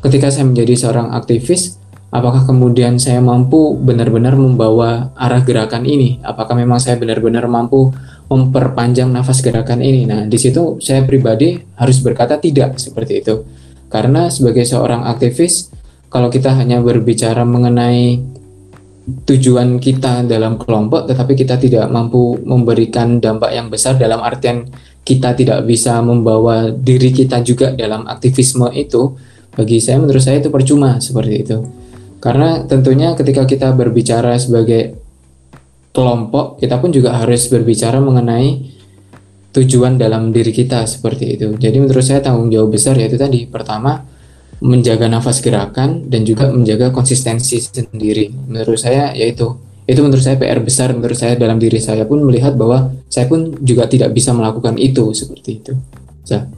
ketika 0.00 0.32
saya 0.32 0.48
menjadi 0.48 0.74
seorang 0.80 1.12
aktivis 1.12 1.76
apakah 2.08 2.48
kemudian 2.48 2.96
saya 2.96 3.20
mampu 3.20 3.76
benar-benar 3.76 4.32
membawa 4.32 5.12
arah 5.12 5.44
gerakan 5.44 5.84
ini? 5.84 6.24
Apakah 6.24 6.56
memang 6.56 6.80
saya 6.80 6.96
benar-benar 6.96 7.44
mampu 7.52 7.92
memperpanjang 8.32 9.12
nafas 9.12 9.44
gerakan 9.44 9.84
ini? 9.84 10.08
Nah 10.08 10.24
di 10.24 10.40
situ 10.40 10.80
saya 10.80 11.04
pribadi 11.04 11.60
harus 11.76 12.00
berkata 12.00 12.40
tidak 12.40 12.80
seperti 12.80 13.20
itu 13.20 13.63
karena 13.94 14.26
sebagai 14.26 14.66
seorang 14.66 15.06
aktivis, 15.06 15.70
kalau 16.10 16.26
kita 16.26 16.50
hanya 16.50 16.82
berbicara 16.82 17.46
mengenai 17.46 18.18
tujuan 19.22 19.78
kita 19.78 20.26
dalam 20.26 20.58
kelompok, 20.58 21.06
tetapi 21.06 21.38
kita 21.38 21.62
tidak 21.62 21.86
mampu 21.94 22.42
memberikan 22.42 23.22
dampak 23.22 23.54
yang 23.54 23.70
besar 23.70 23.94
dalam 23.94 24.18
artian 24.18 24.66
kita 25.06 25.38
tidak 25.38 25.62
bisa 25.62 26.02
membawa 26.02 26.74
diri 26.74 27.14
kita 27.14 27.38
juga 27.46 27.70
dalam 27.70 28.02
aktivisme 28.10 28.66
itu, 28.74 29.14
bagi 29.54 29.78
saya 29.78 30.02
menurut 30.02 30.26
saya 30.26 30.42
itu 30.42 30.50
percuma 30.50 30.98
seperti 30.98 31.34
itu. 31.46 31.62
Karena 32.18 32.66
tentunya 32.66 33.14
ketika 33.14 33.46
kita 33.46 33.70
berbicara 33.78 34.34
sebagai 34.42 34.98
kelompok, 35.94 36.58
kita 36.58 36.82
pun 36.82 36.90
juga 36.90 37.14
harus 37.14 37.46
berbicara 37.46 38.02
mengenai 38.02 38.73
tujuan 39.54 39.94
dalam 39.94 40.34
diri 40.34 40.50
kita 40.50 40.82
seperti 40.84 41.38
itu. 41.38 41.54
Jadi 41.54 41.78
menurut 41.78 42.02
saya 42.02 42.18
tanggung 42.18 42.50
jawab 42.50 42.74
besar 42.74 42.98
yaitu 42.98 43.14
tadi 43.14 43.46
pertama 43.46 44.02
menjaga 44.58 45.06
nafas 45.06 45.38
gerakan 45.38 46.10
dan 46.10 46.26
juga 46.26 46.50
menjaga 46.50 46.90
konsistensi 46.90 47.62
sendiri. 47.62 48.34
Menurut 48.50 48.82
saya 48.82 49.14
yaitu 49.14 49.54
itu 49.84 50.00
menurut 50.00 50.24
saya 50.24 50.40
PR 50.40 50.64
besar 50.64 50.96
menurut 50.96 51.14
saya 51.14 51.36
dalam 51.36 51.60
diri 51.60 51.76
saya 51.76 52.08
pun 52.08 52.24
melihat 52.24 52.56
bahwa 52.56 52.90
saya 53.06 53.28
pun 53.30 53.52
juga 53.62 53.84
tidak 53.86 54.16
bisa 54.16 54.34
melakukan 54.34 54.74
itu 54.80 55.14
seperti 55.14 55.60
itu. 55.62 55.72
Ya. 56.26 56.48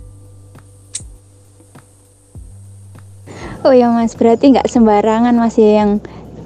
Oh 3.67 3.75
ya 3.75 3.91
mas, 3.91 4.15
berarti 4.15 4.55
nggak 4.55 4.71
sembarangan 4.71 5.35
masih 5.35 5.67
yang 5.75 5.91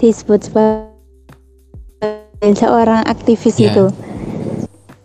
disebut 0.01 0.49
sebagai 0.49 0.89
seorang 2.57 3.05
aktivis 3.05 3.61
ya. 3.61 3.77
itu 3.77 3.93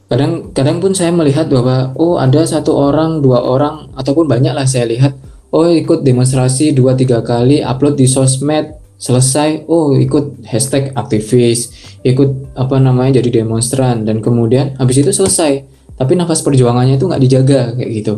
kadang 0.05 0.53
kadang 0.53 0.77
pun 0.77 0.93
saya 0.93 1.09
melihat 1.09 1.49
bahwa 1.49 1.93
oh 1.97 2.21
ada 2.21 2.45
satu 2.45 2.73
orang 2.77 3.25
dua 3.25 3.41
orang 3.41 3.89
ataupun 3.97 4.29
banyak 4.29 4.53
lah 4.53 4.69
saya 4.69 4.85
lihat 4.85 5.17
oh 5.49 5.65
ikut 5.65 6.05
demonstrasi 6.05 6.77
dua 6.77 6.93
tiga 6.93 7.25
kali 7.25 7.65
upload 7.65 7.97
di 7.97 8.05
sosmed 8.05 8.77
selesai 8.95 9.65
oh 9.67 9.97
ikut 9.97 10.45
hashtag 10.47 10.93
aktivis 10.95 11.73
ikut 12.05 12.53
apa 12.53 12.77
namanya 12.77 13.19
jadi 13.19 13.41
demonstran 13.41 14.05
dan 14.05 14.21
kemudian 14.21 14.77
habis 14.77 15.01
itu 15.01 15.09
selesai. 15.09 15.65
Tapi 15.95 16.13
nafas 16.13 16.43
perjuangannya 16.45 17.01
itu 17.01 17.07
nggak 17.07 17.23
dijaga 17.23 17.61
kayak 17.73 17.91
gitu. 17.91 18.13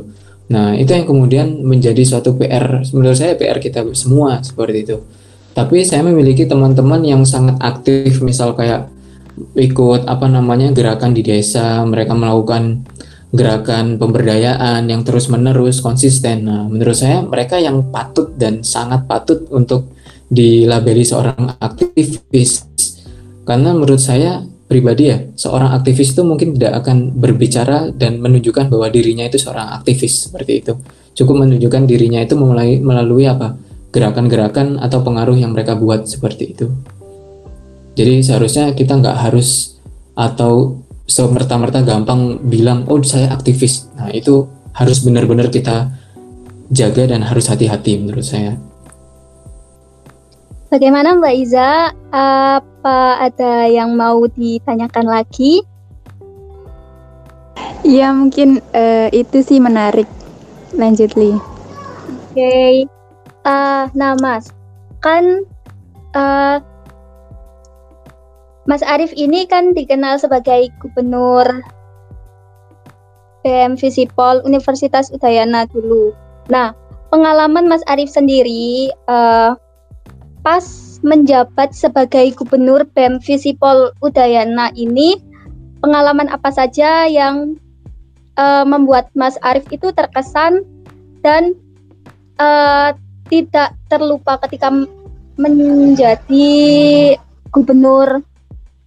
Nah 0.51 0.75
itu 0.75 0.91
yang 0.91 1.08
kemudian 1.08 1.48
menjadi 1.63 2.03
suatu 2.03 2.36
PR 2.36 2.84
menurut 2.91 3.15
saya 3.15 3.39
PR 3.39 3.63
kita 3.63 3.88
semua 3.96 4.44
seperti 4.44 4.84
itu. 4.84 4.98
Tapi 5.56 5.88
saya 5.88 6.03
memiliki 6.03 6.46
teman-teman 6.46 7.01
yang 7.01 7.24
sangat 7.24 7.58
aktif 7.63 8.22
misal 8.22 8.53
kayak 8.53 8.91
ikut 9.58 10.10
apa 10.10 10.25
namanya 10.29 10.74
gerakan 10.74 11.13
di 11.13 11.22
desa, 11.22 11.82
mereka 11.86 12.17
melakukan 12.17 12.86
gerakan 13.32 14.00
pemberdayaan 14.00 14.88
yang 14.88 15.03
terus-menerus 15.03 15.84
konsisten. 15.84 16.48
Nah, 16.48 16.65
menurut 16.65 16.96
saya 16.96 17.22
mereka 17.22 17.60
yang 17.60 17.91
patut 17.91 18.34
dan 18.39 18.63
sangat 18.63 19.03
patut 19.06 19.46
untuk 19.51 19.91
dilabeli 20.32 21.03
seorang 21.03 21.60
aktivis. 21.60 22.67
Karena 23.48 23.72
menurut 23.75 24.00
saya 24.00 24.44
pribadi 24.67 25.12
ya, 25.12 25.17
seorang 25.36 25.75
aktivis 25.75 26.12
itu 26.15 26.24
mungkin 26.24 26.56
tidak 26.56 26.84
akan 26.84 27.15
berbicara 27.15 27.91
dan 27.96 28.20
menunjukkan 28.20 28.67
bahwa 28.67 28.88
dirinya 28.91 29.24
itu 29.27 29.39
seorang 29.39 29.75
aktivis 29.75 30.27
seperti 30.27 30.63
itu. 30.63 30.74
Cukup 31.15 31.48
menunjukkan 31.48 31.88
dirinya 31.88 32.20
itu 32.24 32.36
melalui 32.36 32.79
melalui 32.84 33.27
apa? 33.27 33.56
gerakan-gerakan 33.88 34.77
atau 34.84 35.00
pengaruh 35.01 35.34
yang 35.39 35.56
mereka 35.56 35.74
buat 35.74 36.06
seperti 36.06 36.53
itu. 36.53 36.70
Jadi 37.98 38.22
seharusnya 38.22 38.77
kita 38.77 38.94
nggak 39.01 39.18
harus 39.25 39.82
atau 40.13 40.86
semerta-merta 41.10 41.82
gampang 41.82 42.38
bilang 42.46 42.86
oh 42.86 43.01
saya 43.01 43.34
aktivis. 43.34 43.89
Nah 43.98 44.13
itu 44.13 44.46
harus 44.77 45.01
benar-benar 45.01 45.50
kita 45.50 45.89
jaga 46.70 47.10
dan 47.10 47.25
harus 47.25 47.50
hati-hati 47.50 47.98
menurut 47.98 48.22
saya. 48.22 48.54
Bagaimana 50.70 51.18
Mbak 51.18 51.36
Iza? 51.42 51.96
Apa 52.12 53.24
ada 53.24 53.66
yang 53.66 53.98
mau 53.98 54.30
ditanyakan 54.30 55.08
lagi? 55.10 55.66
Ya 57.88 58.13
mungkin 58.13 58.60
uh, 58.77 59.08
itu 59.10 59.42
sih 59.42 59.58
menarik. 59.58 60.06
Lanjut 60.75 61.16
Li. 61.16 61.34
Oke. 61.34 62.36
Okay. 62.36 62.74
Uh, 63.48 63.88
nah 63.96 64.13
Mas, 64.20 64.51
kan 65.00 65.48
uh, 66.12 66.60
Mas 68.67 68.83
Arief 68.83 69.15
ini 69.15 69.47
kan 69.47 69.71
dikenal 69.71 70.19
sebagai 70.19 70.67
gubernur 70.83 71.47
BM 73.47 73.79
Visipol 73.79 74.43
Universitas 74.43 75.07
Udayana 75.07 75.63
dulu. 75.71 76.12
Nah, 76.51 76.75
pengalaman 77.07 77.71
Mas 77.71 77.79
Arief 77.88 78.12
sendiri 78.12 78.91
uh, 79.07 79.55
pas 80.43 80.67
menjabat 81.00 81.71
sebagai 81.71 82.36
gubernur 82.36 82.83
BM 82.91 83.24
Visipol 83.24 83.95
Udayana 84.03 84.75
ini, 84.75 85.15
pengalaman 85.79 86.27
apa 86.27 86.51
saja 86.51 87.07
yang 87.07 87.55
uh, 88.36 88.67
membuat 88.67 89.07
Mas 89.15 89.39
Arief 89.47 89.63
itu 89.71 89.95
terkesan 89.95 90.67
dan 91.24 91.55
uh, 92.36 92.91
tidak 93.31 93.79
terlupa 93.88 94.36
ketika 94.43 94.71
menjadi 95.39 97.15
gubernur 97.55 98.27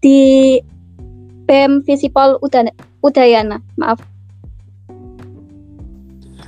di 0.01 0.57
BEM 1.45 1.85
Visipol 1.85 2.41
Udayana. 3.01 3.61
Maaf. 3.77 4.01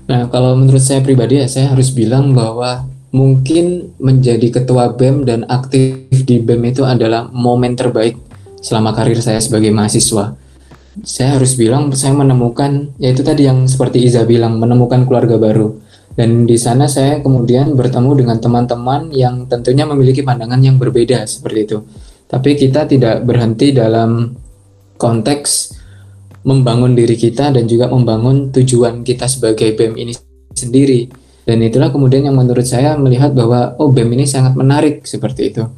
Nah, 0.08 0.26
kalau 0.28 0.58
menurut 0.58 0.82
saya 0.82 1.00
pribadi 1.00 1.38
ya, 1.40 1.46
saya 1.46 1.72
harus 1.72 1.94
bilang 1.94 2.34
bahwa 2.34 2.84
mungkin 3.12 3.92
menjadi 4.00 4.60
ketua 4.60 4.96
BEM 4.96 5.28
dan 5.28 5.40
aktif 5.46 6.08
di 6.10 6.40
BEM 6.40 6.72
itu 6.72 6.82
adalah 6.82 7.28
momen 7.30 7.76
terbaik 7.76 8.16
selama 8.64 8.96
karir 8.96 9.20
saya 9.20 9.38
sebagai 9.38 9.70
mahasiswa. 9.70 10.34
Saya 11.04 11.40
harus 11.40 11.56
bilang 11.56 11.88
saya 11.96 12.12
menemukan 12.12 12.92
yaitu 13.00 13.24
tadi 13.24 13.48
yang 13.48 13.64
seperti 13.64 14.04
Iza 14.04 14.28
bilang 14.28 14.60
menemukan 14.60 15.08
keluarga 15.08 15.40
baru. 15.40 15.80
Dan 16.12 16.44
di 16.44 16.60
sana 16.60 16.84
saya 16.92 17.24
kemudian 17.24 17.72
bertemu 17.72 18.12
dengan 18.12 18.36
teman-teman 18.36 19.08
yang 19.16 19.48
tentunya 19.48 19.88
memiliki 19.88 20.20
pandangan 20.20 20.60
yang 20.60 20.76
berbeda 20.76 21.24
seperti 21.24 21.58
itu. 21.64 21.78
Tapi 22.32 22.56
kita 22.56 22.88
tidak 22.88 23.28
berhenti 23.28 23.76
dalam 23.76 24.32
konteks 24.96 25.76
membangun 26.48 26.96
diri 26.96 27.14
kita 27.14 27.52
dan 27.52 27.68
juga 27.68 27.92
membangun 27.92 28.48
tujuan 28.50 29.04
kita 29.04 29.28
sebagai 29.28 29.76
BEM 29.76 29.94
ini 30.00 30.12
sendiri. 30.56 31.12
Dan 31.42 31.60
itulah 31.60 31.90
kemudian 31.90 32.24
yang 32.24 32.38
menurut 32.38 32.64
saya 32.64 32.96
melihat 32.96 33.34
bahwa 33.36 33.76
oh 33.76 33.92
BEM 33.92 34.16
ini 34.16 34.24
sangat 34.24 34.56
menarik 34.56 35.04
seperti 35.04 35.52
itu. 35.52 35.68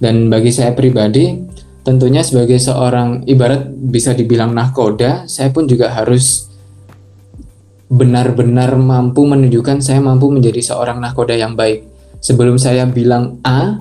Dan 0.00 0.32
bagi 0.32 0.48
saya 0.48 0.72
pribadi, 0.72 1.36
tentunya 1.84 2.24
sebagai 2.24 2.56
seorang 2.56 3.28
ibarat 3.28 3.68
bisa 3.68 4.16
dibilang 4.16 4.56
nahkoda, 4.56 5.28
saya 5.28 5.52
pun 5.52 5.68
juga 5.68 5.92
harus 5.92 6.48
benar-benar 7.90 8.78
mampu 8.80 9.26
menunjukkan 9.28 9.82
saya 9.82 10.00
mampu 10.00 10.32
menjadi 10.32 10.62
seorang 10.62 10.98
nahkoda 10.98 11.36
yang 11.36 11.52
baik. 11.52 11.84
Sebelum 12.20 12.56
saya 12.56 12.88
bilang 12.88 13.40
A, 13.44 13.80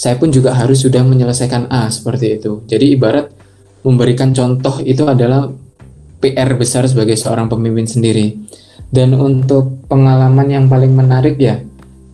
saya 0.00 0.16
pun 0.16 0.32
juga 0.32 0.56
harus 0.56 0.80
sudah 0.80 1.04
menyelesaikan 1.04 1.68
A 1.68 1.92
seperti 1.92 2.40
itu. 2.40 2.64
Jadi 2.64 2.96
ibarat 2.96 3.28
memberikan 3.84 4.32
contoh 4.32 4.80
itu 4.80 5.04
adalah 5.04 5.52
PR 6.24 6.56
besar 6.56 6.88
sebagai 6.88 7.20
seorang 7.20 7.52
pemimpin 7.52 7.84
sendiri. 7.84 8.32
Dan 8.88 9.12
untuk 9.12 9.84
pengalaman 9.92 10.48
yang 10.48 10.64
paling 10.72 10.96
menarik 10.96 11.36
ya, 11.36 11.60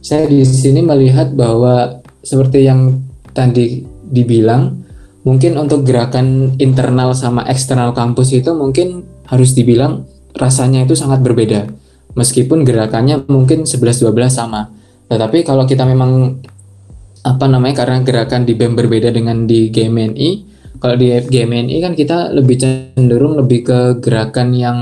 saya 0.02 0.26
di 0.26 0.42
sini 0.42 0.82
melihat 0.82 1.30
bahwa 1.38 2.02
seperti 2.26 2.66
yang 2.66 3.06
tadi 3.30 3.86
dibilang, 4.02 4.82
mungkin 5.22 5.54
untuk 5.54 5.86
gerakan 5.86 6.58
internal 6.58 7.14
sama 7.14 7.46
eksternal 7.46 7.94
kampus 7.94 8.34
itu 8.34 8.50
mungkin 8.50 9.06
harus 9.30 9.54
dibilang 9.54 10.10
rasanya 10.34 10.82
itu 10.82 10.98
sangat 10.98 11.22
berbeda. 11.22 11.70
Meskipun 12.18 12.66
gerakannya 12.66 13.30
mungkin 13.30 13.62
11-12 13.62 14.10
sama. 14.26 14.74
Tetapi 15.06 15.46
kalau 15.46 15.70
kita 15.70 15.86
memang 15.86 16.42
apa 17.26 17.50
namanya 17.50 17.82
karena 17.82 18.06
gerakan 18.06 18.46
di 18.46 18.54
BEM 18.54 18.78
berbeda 18.78 19.10
dengan 19.10 19.50
di 19.50 19.66
GMNI, 19.74 20.28
kalau 20.78 20.94
di 20.94 21.10
GMNI 21.10 21.76
kan 21.82 21.92
kita 21.98 22.30
lebih 22.30 22.56
cenderung 22.62 23.34
lebih 23.34 23.66
ke 23.66 23.80
gerakan 23.98 24.54
yang 24.54 24.78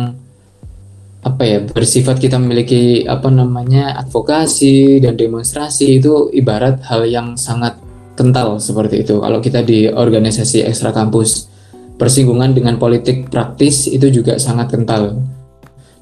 apa 1.24 1.40
ya 1.40 1.64
bersifat 1.64 2.20
kita 2.20 2.36
memiliki 2.36 3.08
apa 3.08 3.32
namanya 3.32 3.96
advokasi 4.04 5.00
dan 5.00 5.16
demonstrasi 5.16 5.96
itu 5.96 6.28
ibarat 6.36 6.84
hal 6.84 7.08
yang 7.08 7.40
sangat 7.40 7.80
kental 8.12 8.60
seperti 8.60 9.08
itu. 9.08 9.24
Kalau 9.24 9.40
kita 9.40 9.64
di 9.64 9.88
organisasi 9.88 10.68
ekstra 10.68 10.92
kampus 10.92 11.48
persinggungan 11.96 12.52
dengan 12.52 12.76
politik 12.76 13.32
praktis 13.32 13.88
itu 13.88 14.12
juga 14.12 14.36
sangat 14.36 14.68
kental. 14.76 15.16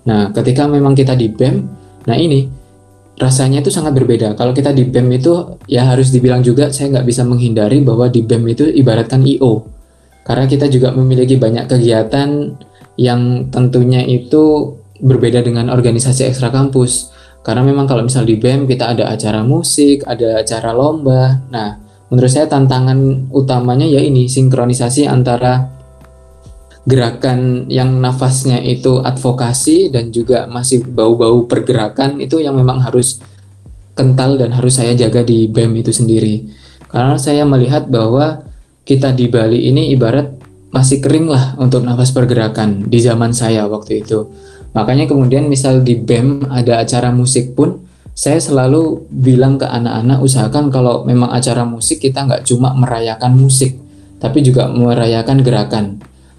Nah, 0.02 0.34
ketika 0.34 0.66
memang 0.66 0.99
kita 0.99 1.14
di 1.14 1.30
BEM, 1.30 1.56
nah 2.11 2.18
ini 2.18 2.62
rasanya 3.23 3.62
itu 3.62 3.71
sangat 3.71 3.95
berbeda. 3.95 4.35
Kalau 4.35 4.50
kita 4.50 4.75
di 4.75 4.83
BEM 4.83 5.09
itu 5.14 5.62
ya 5.71 5.87
harus 5.87 6.11
dibilang 6.11 6.43
juga 6.43 6.75
saya 6.75 6.99
nggak 6.99 7.07
bisa 7.07 7.23
menghindari 7.23 7.79
bahwa 7.81 8.11
di 8.11 8.26
BEM 8.26 8.43
itu 8.50 8.67
ibaratkan 8.67 9.23
IO. 9.23 9.62
Karena 10.26 10.50
kita 10.50 10.67
juga 10.67 10.91
memiliki 10.91 11.38
banyak 11.38 11.71
kegiatan 11.71 12.59
yang 12.99 13.50
tentunya 13.55 14.02
itu 14.02 14.75
berbeda 15.02 15.43
dengan 15.43 15.71
organisasi 15.71 16.31
ekstra 16.31 16.50
kampus. 16.50 17.14
Karena 17.43 17.67
memang 17.67 17.91
kalau 17.91 18.07
misal 18.07 18.23
di 18.23 18.38
BEM 18.38 18.71
kita 18.71 18.95
ada 18.95 19.11
acara 19.11 19.43
musik, 19.43 20.07
ada 20.07 20.43
acara 20.43 20.71
lomba. 20.71 21.43
Nah, 21.50 21.75
menurut 22.11 22.31
saya 22.31 22.47
tantangan 22.47 23.31
utamanya 23.35 23.87
ya 23.87 23.99
ini 23.99 24.31
sinkronisasi 24.31 25.11
antara 25.11 25.81
gerakan 26.82 27.71
yang 27.71 28.02
nafasnya 28.02 28.58
itu 28.58 28.99
advokasi 28.99 29.95
dan 29.95 30.10
juga 30.10 30.50
masih 30.50 30.82
bau-bau 30.82 31.47
pergerakan 31.47 32.18
itu 32.18 32.42
yang 32.42 32.58
memang 32.58 32.82
harus 32.82 33.23
kental 33.95 34.34
dan 34.34 34.50
harus 34.50 34.80
saya 34.80 34.97
jaga 34.99 35.23
di 35.23 35.47
BEM 35.47 35.78
itu 35.78 35.95
sendiri. 35.95 36.42
Karena 36.90 37.16
saya 37.16 37.47
melihat 37.47 37.86
bahwa 37.86 38.42
kita 38.82 39.14
di 39.14 39.30
Bali 39.30 39.71
ini 39.71 39.95
ibarat 39.95 40.34
masih 40.75 40.99
kering 40.99 41.28
lah 41.30 41.54
untuk 41.60 41.86
nafas 41.86 42.10
pergerakan 42.10 42.88
di 42.90 42.99
zaman 42.99 43.30
saya 43.30 43.68
waktu 43.71 44.02
itu. 44.02 44.26
Makanya 44.73 45.06
kemudian 45.06 45.47
misal 45.47 45.84
di 45.84 45.95
BEM 46.00 46.50
ada 46.50 46.82
acara 46.82 47.12
musik 47.12 47.54
pun 47.54 47.78
saya 48.12 48.36
selalu 48.40 49.08
bilang 49.08 49.56
ke 49.56 49.64
anak-anak 49.64 50.18
usahakan 50.21 50.68
kalau 50.68 51.04
memang 51.08 51.32
acara 51.32 51.64
musik 51.64 52.04
kita 52.04 52.28
nggak 52.28 52.45
cuma 52.45 52.76
merayakan 52.76 53.32
musik 53.32 53.80
tapi 54.21 54.45
juga 54.45 54.68
merayakan 54.68 55.40
gerakan 55.40 55.84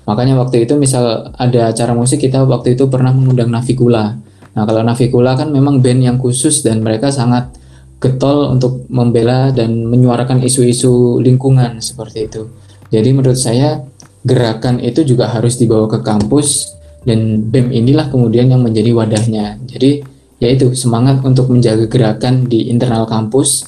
Makanya 0.04 0.36
waktu 0.36 0.68
itu 0.68 0.76
misal 0.76 1.32
ada 1.40 1.72
acara 1.72 1.96
musik 1.96 2.20
kita 2.20 2.44
waktu 2.44 2.76
itu 2.76 2.92
pernah 2.92 3.16
mengundang 3.16 3.48
Navikula. 3.48 4.20
Nah 4.54 4.64
kalau 4.68 4.84
Navikula 4.84 5.40
kan 5.40 5.50
memang 5.50 5.80
band 5.80 6.02
yang 6.04 6.18
khusus 6.20 6.60
dan 6.62 6.84
mereka 6.84 7.08
sangat 7.10 7.56
getol 8.04 8.52
untuk 8.52 8.84
membela 8.92 9.48
dan 9.56 9.88
menyuarakan 9.88 10.44
isu-isu 10.44 11.24
lingkungan 11.24 11.80
seperti 11.80 12.28
itu. 12.28 12.52
Jadi 12.92 13.10
menurut 13.16 13.40
saya 13.40 13.80
gerakan 14.28 14.84
itu 14.84 15.08
juga 15.08 15.32
harus 15.32 15.56
dibawa 15.56 15.88
ke 15.88 16.04
kampus 16.04 16.76
dan 17.08 17.48
BEM 17.48 17.72
inilah 17.72 18.12
kemudian 18.12 18.52
yang 18.52 18.60
menjadi 18.60 18.92
wadahnya. 18.92 19.56
Jadi 19.72 20.04
yaitu 20.44 20.76
semangat 20.76 21.24
untuk 21.24 21.48
menjaga 21.48 21.88
gerakan 21.88 22.44
di 22.52 22.68
internal 22.68 23.08
kampus, 23.08 23.64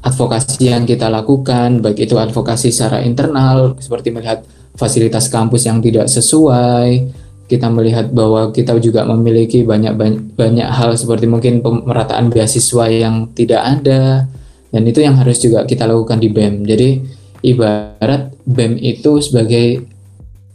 advokasi 0.00 0.72
yang 0.72 0.88
kita 0.88 1.12
lakukan, 1.12 1.84
baik 1.84 2.08
itu 2.08 2.16
advokasi 2.16 2.72
secara 2.72 3.04
internal 3.04 3.76
seperti 3.76 4.08
melihat 4.08 4.40
fasilitas 4.76 5.32
kampus 5.32 5.66
yang 5.66 5.80
tidak 5.80 6.06
sesuai, 6.06 7.10
kita 7.46 7.70
melihat 7.70 8.10
bahwa 8.10 8.50
kita 8.50 8.74
juga 8.82 9.06
memiliki 9.06 9.62
banyak 9.62 9.94
banyak, 10.34 10.68
hal 10.68 10.98
seperti 10.98 11.30
mungkin 11.30 11.62
pemerataan 11.62 12.26
beasiswa 12.28 12.90
yang 12.90 13.30
tidak 13.32 13.62
ada 13.62 14.26
dan 14.74 14.82
itu 14.82 14.98
yang 14.98 15.14
harus 15.14 15.38
juga 15.38 15.62
kita 15.62 15.86
lakukan 15.86 16.18
di 16.18 16.28
BEM. 16.28 16.66
Jadi 16.66 16.88
ibarat 17.46 18.34
BEM 18.42 18.82
itu 18.82 19.22
sebagai 19.22 19.86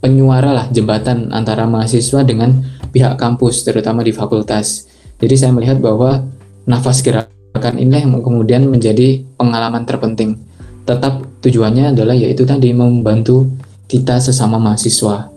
penyuara 0.03 0.51
lah 0.51 0.65
jembatan 0.67 1.31
antara 1.31 1.63
mahasiswa 1.63 2.27
dengan 2.27 2.59
pihak 2.91 3.15
kampus 3.15 3.63
terutama 3.63 4.03
di 4.03 4.11
fakultas. 4.11 4.91
Jadi 5.23 5.35
saya 5.39 5.55
melihat 5.55 5.79
bahwa 5.79 6.27
nafas 6.67 6.99
gerakan 6.99 7.79
ini 7.79 8.03
yang 8.03 8.19
kemudian 8.19 8.67
menjadi 8.67 9.23
pengalaman 9.39 9.87
terpenting. 9.87 10.35
Tetap 10.83 11.23
tujuannya 11.39 11.95
adalah 11.95 12.17
yaitu 12.17 12.43
tadi 12.43 12.75
membantu 12.75 13.47
kita 13.91 14.23
sesama 14.23 14.55
mahasiswa. 14.55 15.27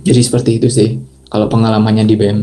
Jadi 0.00 0.20
seperti 0.24 0.56
itu 0.56 0.72
sih 0.72 0.96
kalau 1.28 1.52
pengalamannya 1.52 2.08
di 2.08 2.16
BEM. 2.16 2.38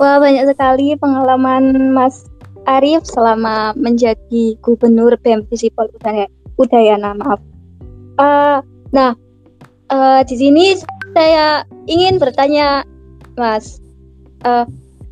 Wah 0.00 0.16
banyak 0.16 0.48
sekali 0.48 0.96
pengalaman 0.96 1.92
Mas 1.92 2.24
Arif 2.64 3.04
selama 3.04 3.76
menjadi 3.76 4.56
gubernur 4.64 5.20
BEM 5.20 5.44
Visipol 5.52 5.92
Udaya, 5.92 6.24
Udayana 6.56 7.12
maaf. 7.12 7.40
Uh, 8.16 8.64
nah 8.88 9.12
uh, 9.92 10.24
di 10.24 10.34
sini 10.40 10.80
saya 11.12 11.68
ingin 11.84 12.16
bertanya 12.16 12.88
Mas 13.36 13.84
uh, 14.48 14.64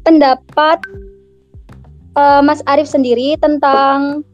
pendapat 0.09 0.81
uh, 2.17 2.41
Mas 2.41 2.65
Arif 2.65 2.89
sendiri 2.89 3.37
tentang 3.37 4.25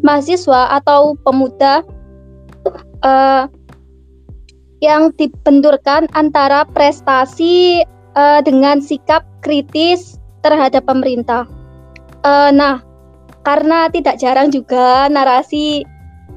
mahasiswa 0.00 0.80
atau 0.80 1.16
pemuda 1.24 1.84
uh, 3.04 3.44
yang 4.80 5.12
dibenturkan 5.16 6.08
antara 6.16 6.64
prestasi 6.64 7.84
uh, 8.16 8.40
dengan 8.40 8.80
sikap 8.80 9.24
kritis 9.44 10.16
terhadap 10.40 10.88
pemerintah. 10.88 11.44
Uh, 12.24 12.48
nah, 12.52 12.80
karena 13.44 13.88
tidak 13.92 14.16
jarang 14.20 14.48
juga 14.52 15.08
narasi 15.08 15.84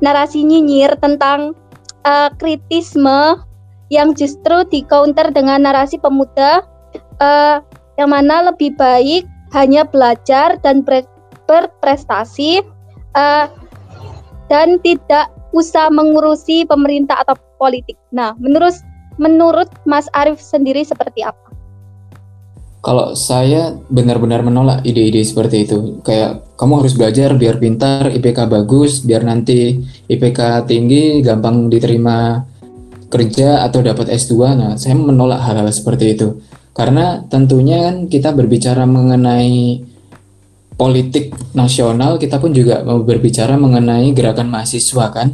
narasi 0.03 0.43
nyinyir 0.43 0.99
tentang 0.99 1.55
uh, 2.03 2.27
kritisme 2.35 3.39
yang 3.91 4.11
justru 4.15 4.67
di 4.67 4.83
counter 4.87 5.31
dengan 5.31 5.63
narasi 5.63 5.95
pemuda 5.99 6.63
uh, 7.23 7.63
yang 7.95 8.09
mana 8.11 8.51
lebih 8.51 8.75
baik 8.75 9.23
hanya 9.53 9.85
belajar 9.85 10.57
dan 10.65 10.81
berprestasi 11.45 12.65
uh, 13.17 13.47
dan 14.49 14.77
tidak 14.81 15.31
usah 15.53 15.89
mengurusi 15.93 16.65
pemerintah 16.65 17.21
atau 17.21 17.37
politik. 17.61 17.95
Nah, 18.09 18.33
menurut 18.41 18.73
menurut 19.21 19.69
Mas 19.85 20.09
Arief 20.17 20.41
sendiri 20.41 20.81
seperti 20.81 21.21
apa? 21.21 21.53
Kalau 22.83 23.15
saya 23.15 23.71
benar-benar 23.87 24.43
menolak 24.43 24.83
ide-ide 24.83 25.23
seperti 25.23 25.63
itu. 25.63 26.03
Kayak 26.03 26.43
kamu 26.59 26.83
harus 26.83 26.93
belajar 26.99 27.31
biar 27.39 27.55
pintar, 27.55 28.11
IPK 28.11 28.51
bagus, 28.51 28.99
biar 29.07 29.23
nanti 29.23 29.79
IPK 30.11 30.67
tinggi, 30.67 31.23
gampang 31.23 31.71
diterima 31.71 32.43
kerja 33.07 33.63
atau 33.63 33.79
dapat 33.79 34.11
S2. 34.11 34.33
Nah, 34.59 34.71
saya 34.75 34.99
menolak 34.99 35.39
hal-hal 35.47 35.71
seperti 35.71 36.11
itu. 36.11 36.43
Karena 36.75 37.23
tentunya 37.31 37.87
kan 37.87 38.11
kita 38.11 38.35
berbicara 38.35 38.83
mengenai 38.83 39.79
politik 40.75 41.33
nasional 41.53 42.17
kita 42.17 42.41
pun 42.41 42.51
juga 42.51 42.81
mau 42.81 43.01
berbicara 43.01 43.57
mengenai 43.57 44.11
gerakan 44.11 44.49
mahasiswa 44.49 45.09
kan? 45.13 45.33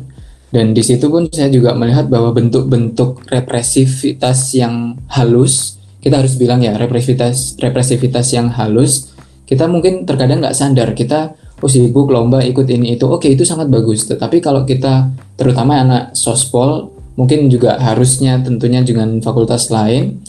Dan 0.50 0.74
di 0.74 0.82
situ 0.82 1.08
pun 1.14 1.30
saya 1.30 1.54
juga 1.54 1.78
melihat 1.78 2.10
bahwa 2.10 2.34
bentuk-bentuk 2.34 3.30
represivitas 3.30 4.58
yang 4.58 4.98
halus 5.14 5.78
kita 6.00 6.24
harus 6.24 6.40
bilang 6.40 6.64
ya 6.64 6.74
represivitas 6.80 7.60
represivitas 7.60 8.32
yang 8.32 8.48
halus 8.56 9.12
kita 9.46 9.68
mungkin 9.68 10.08
terkadang 10.08 10.40
nggak 10.40 10.56
sadar 10.56 10.96
kita 10.96 11.36
oh 11.60 11.70
sibuk 11.70 12.08
lomba 12.10 12.40
ikut 12.44 12.66
ini 12.72 12.96
itu. 12.96 13.06
Oke 13.08 13.32
itu 13.32 13.44
sangat 13.44 13.68
bagus. 13.68 14.08
Tetapi 14.08 14.40
kalau 14.40 14.64
kita 14.64 15.12
terutama 15.36 15.80
anak 15.80 16.16
sospol 16.16 16.92
mungkin 17.20 17.52
juga 17.52 17.76
harusnya 17.82 18.40
tentunya 18.40 18.80
dengan 18.80 19.20
fakultas 19.20 19.68
lain 19.68 20.24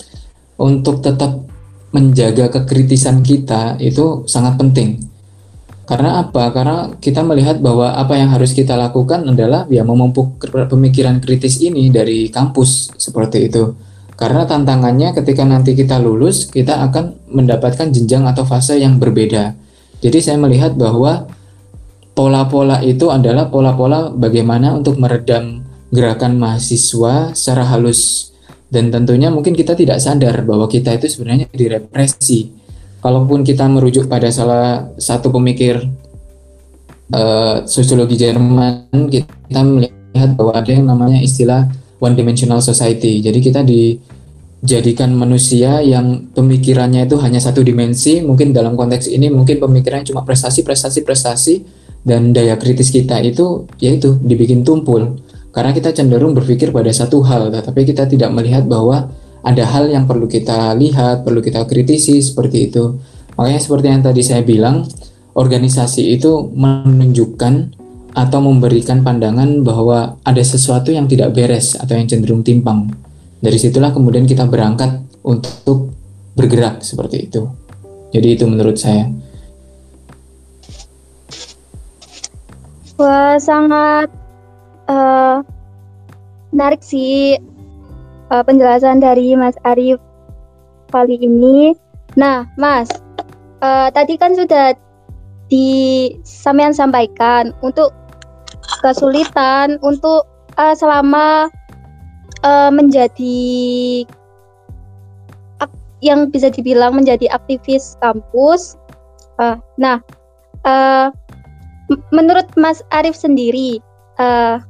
untuk 0.58 1.00
tetap 1.00 1.46
menjaga 1.90 2.50
kekritisan 2.50 3.22
kita 3.26 3.79
itu 3.83 4.22
sangat 4.31 4.55
penting 4.59 5.11
karena 5.90 6.22
apa? 6.22 6.55
Karena 6.55 6.94
kita 7.03 7.26
melihat 7.26 7.59
bahwa 7.59 7.90
apa 7.90 8.14
yang 8.14 8.31
harus 8.31 8.55
kita 8.55 8.79
lakukan 8.79 9.26
adalah 9.26 9.66
ya 9.66 9.83
memupuk 9.83 10.38
pemikiran 10.70 11.18
kritis 11.18 11.59
ini 11.59 11.90
dari 11.90 12.31
kampus 12.31 12.94
seperti 12.94 13.50
itu. 13.50 13.74
Karena 14.14 14.46
tantangannya 14.46 15.11
ketika 15.18 15.42
nanti 15.42 15.74
kita 15.74 15.98
lulus, 15.98 16.46
kita 16.46 16.87
akan 16.87 17.18
mendapatkan 17.35 17.90
jenjang 17.90 18.22
atau 18.22 18.46
fase 18.46 18.79
yang 18.79 19.03
berbeda. 19.03 19.59
Jadi 19.98 20.18
saya 20.22 20.38
melihat 20.38 20.79
bahwa 20.79 21.26
pola-pola 22.14 22.87
itu 22.87 23.11
adalah 23.11 23.50
pola-pola 23.50 24.14
bagaimana 24.14 24.79
untuk 24.79 24.94
meredam 24.94 25.66
gerakan 25.90 26.38
mahasiswa 26.38 27.35
secara 27.35 27.66
halus. 27.66 28.29
Dan 28.70 28.94
tentunya 28.94 29.35
mungkin 29.35 29.52
kita 29.52 29.74
tidak 29.74 29.98
sadar 29.98 30.46
bahwa 30.46 30.70
kita 30.70 30.94
itu 30.94 31.11
sebenarnya 31.11 31.50
direpresi 31.50 32.54
kalaupun 33.02 33.42
kita 33.42 33.66
merujuk 33.66 34.06
pada 34.06 34.30
salah 34.30 34.92
satu 35.00 35.33
pemikir 35.33 35.80
uh, 37.11 37.64
sosiologi 37.66 38.20
Jerman, 38.20 39.11
kita 39.11 39.61
melihat 39.66 40.30
bahwa 40.37 40.52
ada 40.54 40.70
yang 40.70 40.87
namanya 40.87 41.18
istilah 41.18 41.66
one 41.98 42.14
dimensional 42.14 42.61
society. 42.62 43.20
Jadi 43.24 43.38
kita 43.40 43.61
dijadikan 43.64 45.12
manusia 45.16 45.80
yang 45.80 46.30
pemikirannya 46.33 47.09
itu 47.09 47.16
hanya 47.20 47.40
satu 47.40 47.64
dimensi. 47.64 48.20
Mungkin 48.22 48.52
dalam 48.52 48.76
konteks 48.76 49.09
ini 49.11 49.33
mungkin 49.33 49.59
pemikirannya 49.59 50.06
cuma 50.09 50.22
prestasi, 50.22 50.62
prestasi, 50.62 51.00
prestasi 51.02 51.54
dan 52.00 52.33
daya 52.33 52.56
kritis 52.56 52.88
kita 52.88 53.20
itu 53.20 53.68
yaitu 53.80 54.16
dibikin 54.20 54.64
tumpul. 54.64 55.20
Karena 55.50 55.74
kita 55.74 55.90
cenderung 55.90 56.34
berpikir 56.34 56.70
pada 56.70 56.90
satu 56.94 57.26
hal, 57.26 57.50
tetapi 57.50 57.82
kita 57.82 58.06
tidak 58.06 58.30
melihat 58.30 58.70
bahwa 58.70 59.10
ada 59.42 59.64
hal 59.66 59.90
yang 59.90 60.06
perlu 60.06 60.30
kita 60.30 60.70
lihat, 60.78 61.26
perlu 61.26 61.42
kita 61.42 61.66
kritisi 61.66 62.22
seperti 62.22 62.70
itu. 62.70 63.00
Makanya 63.34 63.60
seperti 63.60 63.86
yang 63.90 64.02
tadi 64.04 64.22
saya 64.22 64.42
bilang, 64.46 64.86
organisasi 65.34 66.14
itu 66.14 66.52
menunjukkan 66.54 67.54
atau 68.14 68.38
memberikan 68.42 69.02
pandangan 69.06 69.62
bahwa 69.62 70.18
ada 70.26 70.42
sesuatu 70.42 70.90
yang 70.90 71.06
tidak 71.06 71.34
beres 71.34 71.78
atau 71.78 71.94
yang 71.98 72.06
cenderung 72.10 72.42
timpang. 72.42 72.90
Dari 73.40 73.56
situlah 73.56 73.94
kemudian 73.94 74.28
kita 74.28 74.44
berangkat 74.46 75.02
untuk 75.24 75.94
bergerak 76.34 76.84
seperti 76.84 77.30
itu. 77.30 77.48
Jadi 78.10 78.28
itu 78.38 78.44
menurut 78.44 78.76
saya. 78.76 79.06
Wah, 83.00 83.40
sangat 83.40 84.12
uh, 84.90 85.46
sih 86.83 87.38
uh, 88.35 88.42
penjelasan 88.42 88.98
dari 88.98 89.38
Mas 89.38 89.55
Arief 89.62 90.03
kali 90.90 91.16
ini. 91.22 91.79
Nah, 92.18 92.50
Mas, 92.59 92.90
uh, 93.62 93.88
tadi 93.94 94.18
kan 94.18 94.35
sudah 94.35 94.74
di 95.50 96.11
sampean 96.26 96.74
sampaikan 96.74 97.55
untuk 97.62 97.94
kesulitan 98.83 99.79
untuk 99.83 100.26
uh, 100.59 100.74
selama 100.74 101.50
uh, 102.42 102.70
menjadi 102.70 104.07
yang 106.00 106.33
bisa 106.33 106.48
dibilang 106.48 106.96
menjadi 106.96 107.29
aktivis 107.29 107.94
kampus. 108.00 108.81
Uh, 109.37 109.61
nah, 109.76 110.00
uh, 110.64 111.12
menurut 112.09 112.48
Mas 112.57 112.81
Arief 112.88 113.12
sendiri, 113.12 113.85
uh, 114.16 114.64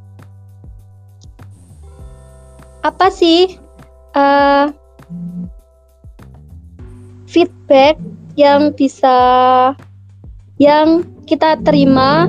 apa 2.81 3.13
sih 3.13 3.61
uh, 4.17 4.73
feedback 7.29 8.01
yang 8.35 8.73
bisa 8.73 9.17
yang 10.57 11.05
kita 11.29 11.61
terima 11.63 12.29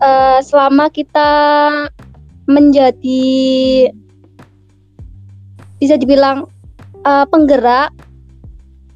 uh, 0.00 0.38
selama 0.44 0.88
kita 0.92 1.30
menjadi 2.48 3.88
bisa 5.80 5.96
dibilang 5.96 6.44
uh, 7.04 7.24
penggerak 7.28 7.92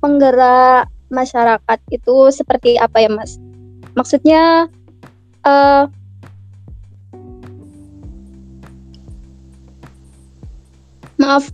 penggerak 0.05 0.89
masyarakat 1.09 1.79
itu 1.89 2.29
seperti 2.29 2.77
apa 2.77 3.01
ya 3.01 3.09
mas? 3.09 3.41
Maksudnya 3.97 4.69
uh, 5.47 5.89
maaf 11.21 11.51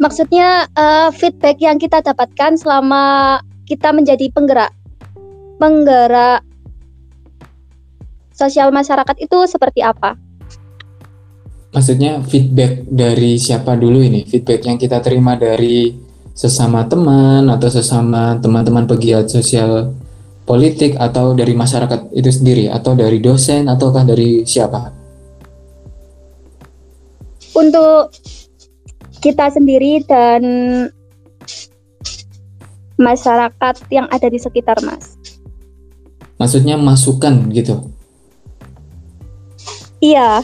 maksudnya 0.00 0.66
uh, 0.74 1.10
feedback 1.14 1.60
yang 1.62 1.78
kita 1.78 2.02
dapatkan 2.02 2.58
selama 2.58 3.38
kita 3.68 3.94
menjadi 3.94 4.28
penggerak 4.34 4.74
penggerak 5.62 6.42
sosial 8.34 8.74
masyarakat 8.74 9.16
itu 9.22 9.38
seperti 9.46 9.86
apa? 9.86 10.18
Maksudnya 11.72 12.20
feedback 12.26 12.84
dari 12.84 13.38
siapa 13.40 13.78
dulu 13.78 14.02
ini? 14.02 14.26
Feedback 14.28 14.66
yang 14.68 14.76
kita 14.76 15.00
terima 15.00 15.38
dari 15.38 15.94
sesama 16.34 16.84
teman 16.84 17.48
atau 17.48 17.68
sesama 17.70 18.36
teman-teman 18.42 18.84
pegiat 18.84 19.30
sosial 19.30 19.94
politik 20.42 20.98
atau 20.98 21.32
dari 21.32 21.54
masyarakat 21.54 22.12
itu 22.12 22.28
sendiri 22.28 22.64
atau 22.68 22.92
dari 22.98 23.22
dosen 23.22 23.70
ataukah 23.70 24.04
dari 24.04 24.44
siapa? 24.44 24.92
Untuk 27.56 28.12
kita 29.22 29.46
sendiri 29.54 30.02
dan 30.02 30.42
masyarakat 32.98 33.74
yang 33.94 34.10
ada 34.10 34.26
di 34.26 34.38
sekitar 34.42 34.82
Mas. 34.82 35.14
Maksudnya 36.42 36.74
masukan 36.74 37.46
gitu? 37.54 37.86
Iya. 40.02 40.42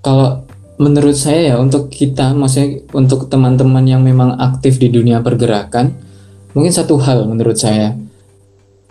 Kalau 0.00 0.46
menurut 0.78 1.18
saya 1.18 1.52
ya 1.52 1.56
untuk 1.58 1.90
kita, 1.90 2.32
maksudnya 2.32 2.86
untuk 2.94 3.26
teman-teman 3.26 3.84
yang 3.84 4.00
memang 4.00 4.38
aktif 4.38 4.78
di 4.78 4.88
dunia 4.88 5.18
pergerakan, 5.20 5.92
mungkin 6.54 6.70
satu 6.72 6.96
hal 7.02 7.26
menurut 7.26 7.58
saya, 7.58 7.98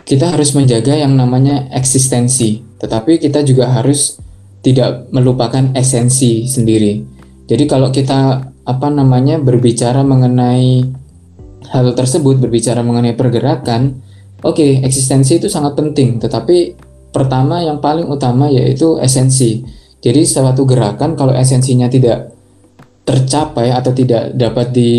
kita 0.04 0.30
harus 0.30 0.52
menjaga 0.52 0.92
yang 0.92 1.16
namanya 1.16 1.66
eksistensi, 1.72 2.60
tetapi 2.78 3.16
kita 3.16 3.40
juga 3.42 3.72
harus 3.72 4.20
tidak 4.60 5.08
melupakan 5.10 5.72
esensi 5.72 6.44
sendiri. 6.44 7.09
Jadi 7.50 7.66
kalau 7.66 7.90
kita 7.90 8.46
apa 8.62 8.88
namanya 8.94 9.42
berbicara 9.42 10.06
mengenai 10.06 10.86
hal 11.74 11.86
tersebut, 11.98 12.38
berbicara 12.38 12.86
mengenai 12.86 13.18
pergerakan, 13.18 13.98
oke, 14.46 14.54
okay, 14.54 14.78
eksistensi 14.86 15.42
itu 15.42 15.50
sangat 15.50 15.74
penting, 15.74 16.22
tetapi 16.22 16.78
pertama 17.10 17.58
yang 17.58 17.82
paling 17.82 18.06
utama 18.06 18.46
yaitu 18.46 19.02
esensi. 19.02 19.66
Jadi 19.98 20.22
suatu 20.22 20.62
gerakan 20.62 21.18
kalau 21.18 21.34
esensinya 21.34 21.90
tidak 21.90 22.30
tercapai 23.02 23.74
atau 23.74 23.90
tidak 23.90 24.30
dapat 24.38 24.70
di 24.70 24.94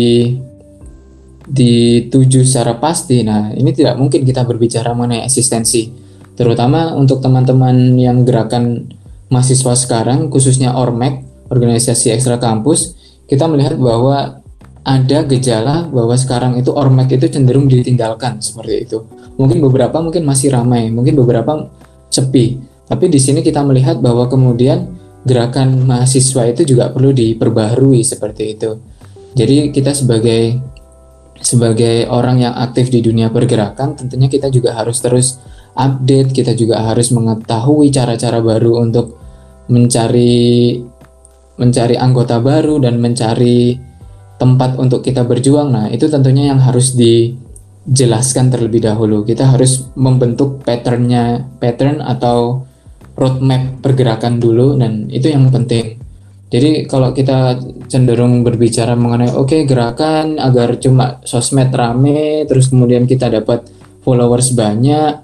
dituju 1.42 2.46
secara 2.46 2.76
pasti, 2.78 3.24
nah 3.24 3.50
ini 3.50 3.72
tidak 3.72 3.96
mungkin 3.96 4.22
kita 4.28 4.44
berbicara 4.44 4.92
mengenai 4.92 5.24
eksistensi. 5.24 5.90
Terutama 6.36 6.92
untuk 6.94 7.24
teman-teman 7.24 7.96
yang 7.96 8.28
gerakan 8.28 8.92
mahasiswa 9.32 9.74
sekarang, 9.74 10.28
khususnya 10.28 10.76
Ormek, 10.76 11.31
organisasi 11.52 12.16
ekstra 12.16 12.40
kampus, 12.40 12.96
kita 13.28 13.44
melihat 13.44 13.76
bahwa 13.76 14.40
ada 14.82 15.18
gejala 15.28 15.86
bahwa 15.86 16.16
sekarang 16.18 16.58
itu 16.58 16.74
ormek 16.74 17.14
itu 17.14 17.30
cenderung 17.30 17.70
ditinggalkan 17.70 18.42
seperti 18.42 18.88
itu. 18.88 18.98
Mungkin 19.38 19.62
beberapa 19.62 20.02
mungkin 20.02 20.26
masih 20.26 20.50
ramai, 20.50 20.90
mungkin 20.90 21.14
beberapa 21.14 21.70
sepi. 22.10 22.58
Tapi 22.88 23.04
di 23.08 23.20
sini 23.22 23.40
kita 23.40 23.62
melihat 23.62 24.02
bahwa 24.02 24.26
kemudian 24.26 24.90
gerakan 25.22 25.86
mahasiswa 25.86 26.50
itu 26.50 26.74
juga 26.74 26.90
perlu 26.90 27.14
diperbaharui 27.14 28.02
seperti 28.02 28.58
itu. 28.58 28.82
Jadi 29.38 29.70
kita 29.70 29.94
sebagai 29.94 30.58
sebagai 31.42 32.06
orang 32.10 32.42
yang 32.42 32.54
aktif 32.54 32.90
di 32.90 33.00
dunia 33.02 33.30
pergerakan, 33.30 33.98
tentunya 33.98 34.26
kita 34.26 34.50
juga 34.50 34.74
harus 34.76 34.98
terus 34.98 35.38
update, 35.74 36.34
kita 36.34 36.52
juga 36.52 36.84
harus 36.84 37.10
mengetahui 37.14 37.88
cara-cara 37.88 38.38
baru 38.42 38.82
untuk 38.82 39.18
mencari 39.70 40.78
mencari 41.56 41.96
anggota 41.98 42.40
baru 42.40 42.80
dan 42.80 43.00
mencari 43.00 43.76
tempat 44.40 44.78
untuk 44.80 45.04
kita 45.04 45.22
berjuang. 45.22 45.70
Nah, 45.70 45.86
itu 45.92 46.10
tentunya 46.10 46.50
yang 46.50 46.58
harus 46.58 46.96
di 46.96 47.36
jelaskan 47.86 48.50
terlebih 48.50 48.82
dahulu. 48.82 49.26
Kita 49.26 49.50
harus 49.50 49.90
membentuk 49.98 50.62
patternnya, 50.62 51.46
pattern 51.58 52.02
atau 52.02 52.66
roadmap 53.18 53.82
pergerakan 53.84 54.40
dulu 54.40 54.78
dan 54.78 55.10
itu 55.12 55.30
yang 55.30 55.50
penting. 55.52 56.00
Jadi 56.52 56.84
kalau 56.84 57.16
kita 57.16 57.56
cenderung 57.88 58.44
berbicara 58.44 58.92
mengenai 58.92 59.32
oke 59.32 59.48
okay, 59.48 59.60
gerakan 59.64 60.36
agar 60.36 60.76
cuma 60.76 61.16
sosmed 61.24 61.72
rame, 61.72 62.44
terus 62.44 62.68
kemudian 62.68 63.08
kita 63.08 63.32
dapat 63.32 63.64
followers 64.04 64.52
banyak 64.52 65.16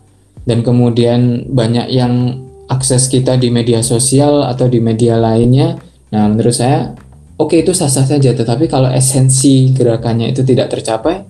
dan 0.49 0.59
kemudian 0.65 1.45
banyak 1.53 1.93
yang 1.93 2.41
akses 2.73 3.13
kita 3.13 3.37
di 3.37 3.53
media 3.53 3.85
sosial 3.85 4.41
atau 4.49 4.73
di 4.73 4.81
media 4.81 5.21
lainnya. 5.21 5.77
Nah, 6.09 6.25
menurut 6.29 6.57
saya 6.57 6.97
oke 7.37 7.53
okay, 7.53 7.63
itu 7.63 7.77
sah-sah 7.77 8.09
saja, 8.09 8.33
tetapi 8.33 8.65
kalau 8.67 8.89
esensi 8.89 9.71
gerakannya 9.77 10.33
itu 10.33 10.41
tidak 10.43 10.73
tercapai, 10.73 11.21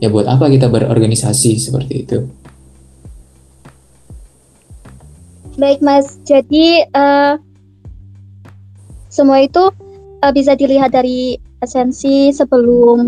ya 0.00 0.12
buat 0.12 0.28
apa 0.28 0.46
kita 0.52 0.68
berorganisasi 0.68 1.56
seperti 1.56 1.94
itu? 2.04 2.18
Baik 5.56 5.80
Mas, 5.80 6.20
jadi 6.28 6.84
uh, 6.92 7.40
semua 9.08 9.40
itu 9.40 9.72
uh, 10.20 10.32
bisa 10.36 10.52
dilihat 10.52 10.92
dari 10.92 11.40
esensi 11.64 12.28
sebelum 12.36 13.00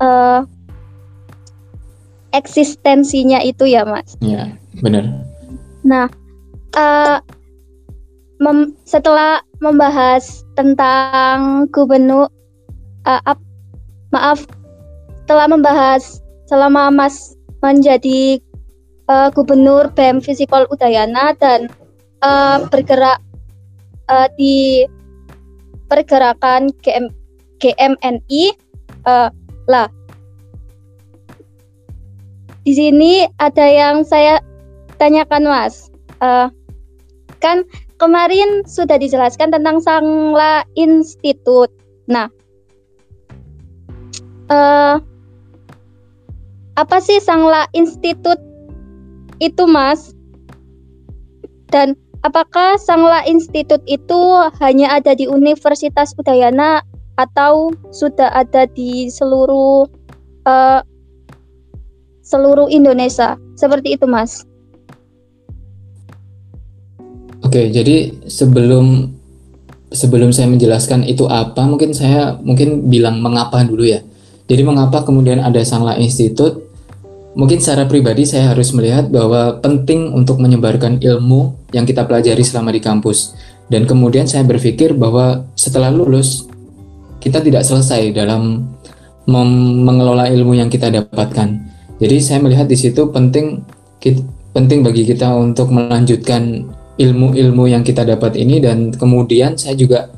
uh, 0.00 0.40
eksistensinya 2.32 3.44
itu 3.44 3.68
ya 3.68 3.84
Mas. 3.84 4.16
Ya, 4.24 4.56
benar. 4.80 5.28
Nah, 5.84 6.08
uh, 6.72 7.20
mem 8.40 8.72
setelah 8.88 9.44
membahas 9.60 10.42
tentang 10.56 11.68
gubernur, 11.70 12.32
uh, 13.04 13.20
ap, 13.28 13.38
maaf 14.10 14.48
telah 15.28 15.46
membahas 15.46 16.24
selama 16.48 16.90
Mas 16.90 17.36
menjadi 17.62 18.40
uh, 19.06 19.28
gubernur 19.30 19.92
BEM 19.92 20.24
Fisikol 20.24 20.64
Udayana 20.72 21.36
dan 21.36 21.68
uh, 22.24 22.64
bergerak 22.72 23.20
uh, 24.08 24.26
di 24.34 24.88
pergerakan 25.92 26.72
GM, 26.80 27.12
GMNI 27.60 28.42
uh, 29.04 29.28
lah. 29.68 29.92
Di 32.64 32.72
sini 32.76 33.28
ada 33.40 33.66
yang 33.68 34.02
saya 34.02 34.40
tanyakan 34.96 35.48
Mas. 35.48 35.92
Uh, 36.20 36.52
kan 37.40 37.64
kemarin 38.00 38.64
sudah 38.64 38.96
dijelaskan 38.96 39.52
tentang 39.52 39.78
Sangla 39.84 40.64
Institute. 40.74 41.68
Nah, 42.08 42.32
uh, 44.48 44.96
apa 46.80 46.96
sih 47.04 47.20
Sangla 47.20 47.68
Institute 47.76 48.40
itu, 49.44 49.68
Mas? 49.68 50.16
Dan 51.68 51.94
apakah 52.24 52.80
Sangla 52.80 53.22
Institute 53.28 53.84
itu 53.84 54.18
hanya 54.58 54.96
ada 54.96 55.12
di 55.12 55.28
Universitas 55.28 56.16
Udayana 56.16 56.80
atau 57.20 57.68
sudah 57.92 58.32
ada 58.32 58.64
di 58.72 59.12
seluruh 59.12 59.84
uh, 60.48 60.80
seluruh 62.24 62.72
Indonesia? 62.72 63.36
Seperti 63.60 64.00
itu, 64.00 64.08
Mas. 64.08 64.49
Oke, 67.50 67.66
jadi 67.66 68.14
sebelum 68.30 69.10
sebelum 69.90 70.30
saya 70.30 70.46
menjelaskan 70.46 71.02
itu 71.02 71.26
apa, 71.26 71.66
mungkin 71.66 71.90
saya 71.90 72.38
mungkin 72.38 72.86
bilang 72.86 73.18
mengapa 73.18 73.66
dulu 73.66 73.90
ya. 73.90 74.06
Jadi 74.46 74.62
mengapa 74.62 75.02
kemudian 75.02 75.42
ada 75.42 75.58
Sangla 75.66 75.98
Institute? 75.98 76.62
Mungkin 77.34 77.58
secara 77.58 77.90
pribadi 77.90 78.22
saya 78.22 78.54
harus 78.54 78.70
melihat 78.70 79.10
bahwa 79.10 79.58
penting 79.58 80.14
untuk 80.14 80.38
menyebarkan 80.38 81.02
ilmu 81.02 81.58
yang 81.74 81.82
kita 81.90 82.06
pelajari 82.06 82.46
selama 82.46 82.70
di 82.70 82.78
kampus. 82.78 83.34
Dan 83.66 83.82
kemudian 83.82 84.30
saya 84.30 84.46
berpikir 84.46 84.94
bahwa 84.94 85.42
setelah 85.58 85.90
lulus, 85.90 86.46
kita 87.18 87.42
tidak 87.42 87.66
selesai 87.66 88.14
dalam 88.14 88.62
mengelola 89.26 90.30
ilmu 90.30 90.54
yang 90.54 90.70
kita 90.70 90.86
dapatkan. 90.86 91.58
Jadi 91.98 92.16
saya 92.22 92.38
melihat 92.38 92.70
di 92.70 92.78
situ 92.78 93.10
penting 93.10 93.66
penting 94.54 94.86
bagi 94.86 95.02
kita 95.02 95.34
untuk 95.34 95.74
melanjutkan 95.74 96.78
ilmu-ilmu 97.00 97.64
yang 97.72 97.80
kita 97.80 98.04
dapat 98.04 98.36
ini 98.36 98.60
dan 98.60 98.92
kemudian 98.92 99.56
saya 99.56 99.72
juga 99.72 100.12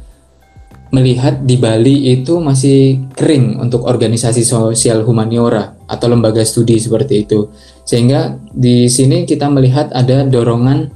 melihat 0.93 1.41
di 1.41 1.57
Bali 1.57 2.13
itu 2.13 2.37
masih 2.37 3.09
kering 3.17 3.57
untuk 3.57 3.89
organisasi 3.89 4.45
sosial 4.45 5.09
humaniora 5.09 5.73
atau 5.89 6.07
lembaga 6.13 6.45
studi 6.45 6.77
seperti 6.77 7.25
itu. 7.25 7.49
Sehingga 7.89 8.37
di 8.53 8.93
sini 8.93 9.25
kita 9.25 9.49
melihat 9.49 9.89
ada 9.97 10.29
dorongan 10.29 10.93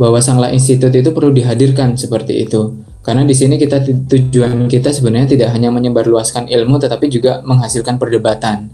bahwa 0.00 0.18
Sangla 0.24 0.48
Institute 0.48 0.96
itu 0.96 1.12
perlu 1.12 1.30
dihadirkan 1.30 1.92
seperti 2.00 2.48
itu. 2.48 2.72
Karena 3.04 3.20
di 3.28 3.36
sini 3.36 3.60
kita 3.60 3.84
tujuan 3.84 4.64
kita 4.64 4.88
sebenarnya 4.88 5.36
tidak 5.36 5.52
hanya 5.52 5.68
menyebarluaskan 5.68 6.48
ilmu 6.48 6.80
tetapi 6.80 7.12
juga 7.12 7.44
menghasilkan 7.44 8.00
perdebatan. 8.00 8.72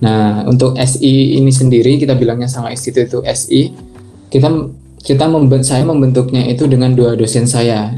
Nah, 0.00 0.48
untuk 0.48 0.80
SI 0.80 1.36
ini 1.36 1.52
sendiri 1.52 2.00
kita 2.00 2.16
bilangnya 2.16 2.48
Sangla 2.48 2.72
Institute 2.72 3.04
itu 3.04 3.20
SI. 3.20 3.68
Kita 4.32 4.48
kita 5.02 5.26
membentuk 5.28 5.66
saya 5.66 5.82
membentuknya 5.84 6.46
itu 6.48 6.64
dengan 6.70 6.94
dua 6.94 7.18
dosen 7.18 7.44
saya. 7.44 7.94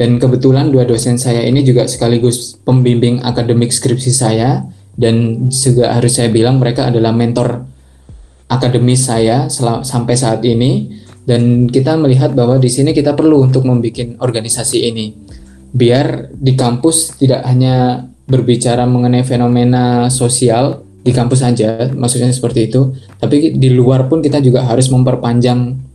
Dan 0.00 0.16
kebetulan 0.16 0.72
dua 0.72 0.88
dosen 0.88 1.20
saya 1.20 1.44
ini 1.44 1.60
juga 1.60 1.84
sekaligus 1.84 2.56
pembimbing 2.64 3.20
akademik 3.20 3.70
skripsi 3.70 4.12
saya. 4.12 4.64
Dan 4.96 5.48
juga 5.48 5.96
harus 5.96 6.16
saya 6.18 6.28
bilang 6.28 6.60
mereka 6.60 6.88
adalah 6.88 7.12
mentor 7.12 7.64
akademis 8.50 9.06
saya 9.06 9.46
sampai 9.84 10.14
saat 10.16 10.40
ini. 10.42 10.98
Dan 11.24 11.68
kita 11.68 11.94
melihat 12.00 12.32
bahwa 12.32 12.56
di 12.56 12.72
sini 12.72 12.96
kita 12.96 13.12
perlu 13.12 13.46
untuk 13.46 13.68
membuat 13.68 14.18
organisasi 14.18 14.88
ini. 14.88 15.12
Biar 15.70 16.32
di 16.34 16.58
kampus 16.58 17.20
tidak 17.20 17.46
hanya 17.46 18.08
berbicara 18.30 18.86
mengenai 18.86 19.26
fenomena 19.26 20.06
sosial 20.06 20.86
di 21.00 21.10
kampus 21.10 21.40
saja 21.40 21.90
maksudnya 21.96 22.28
seperti 22.30 22.68
itu 22.68 22.92
tapi 23.16 23.56
di 23.56 23.72
luar 23.72 24.06
pun 24.06 24.20
kita 24.20 24.38
juga 24.38 24.68
harus 24.68 24.92
memperpanjang 24.92 25.89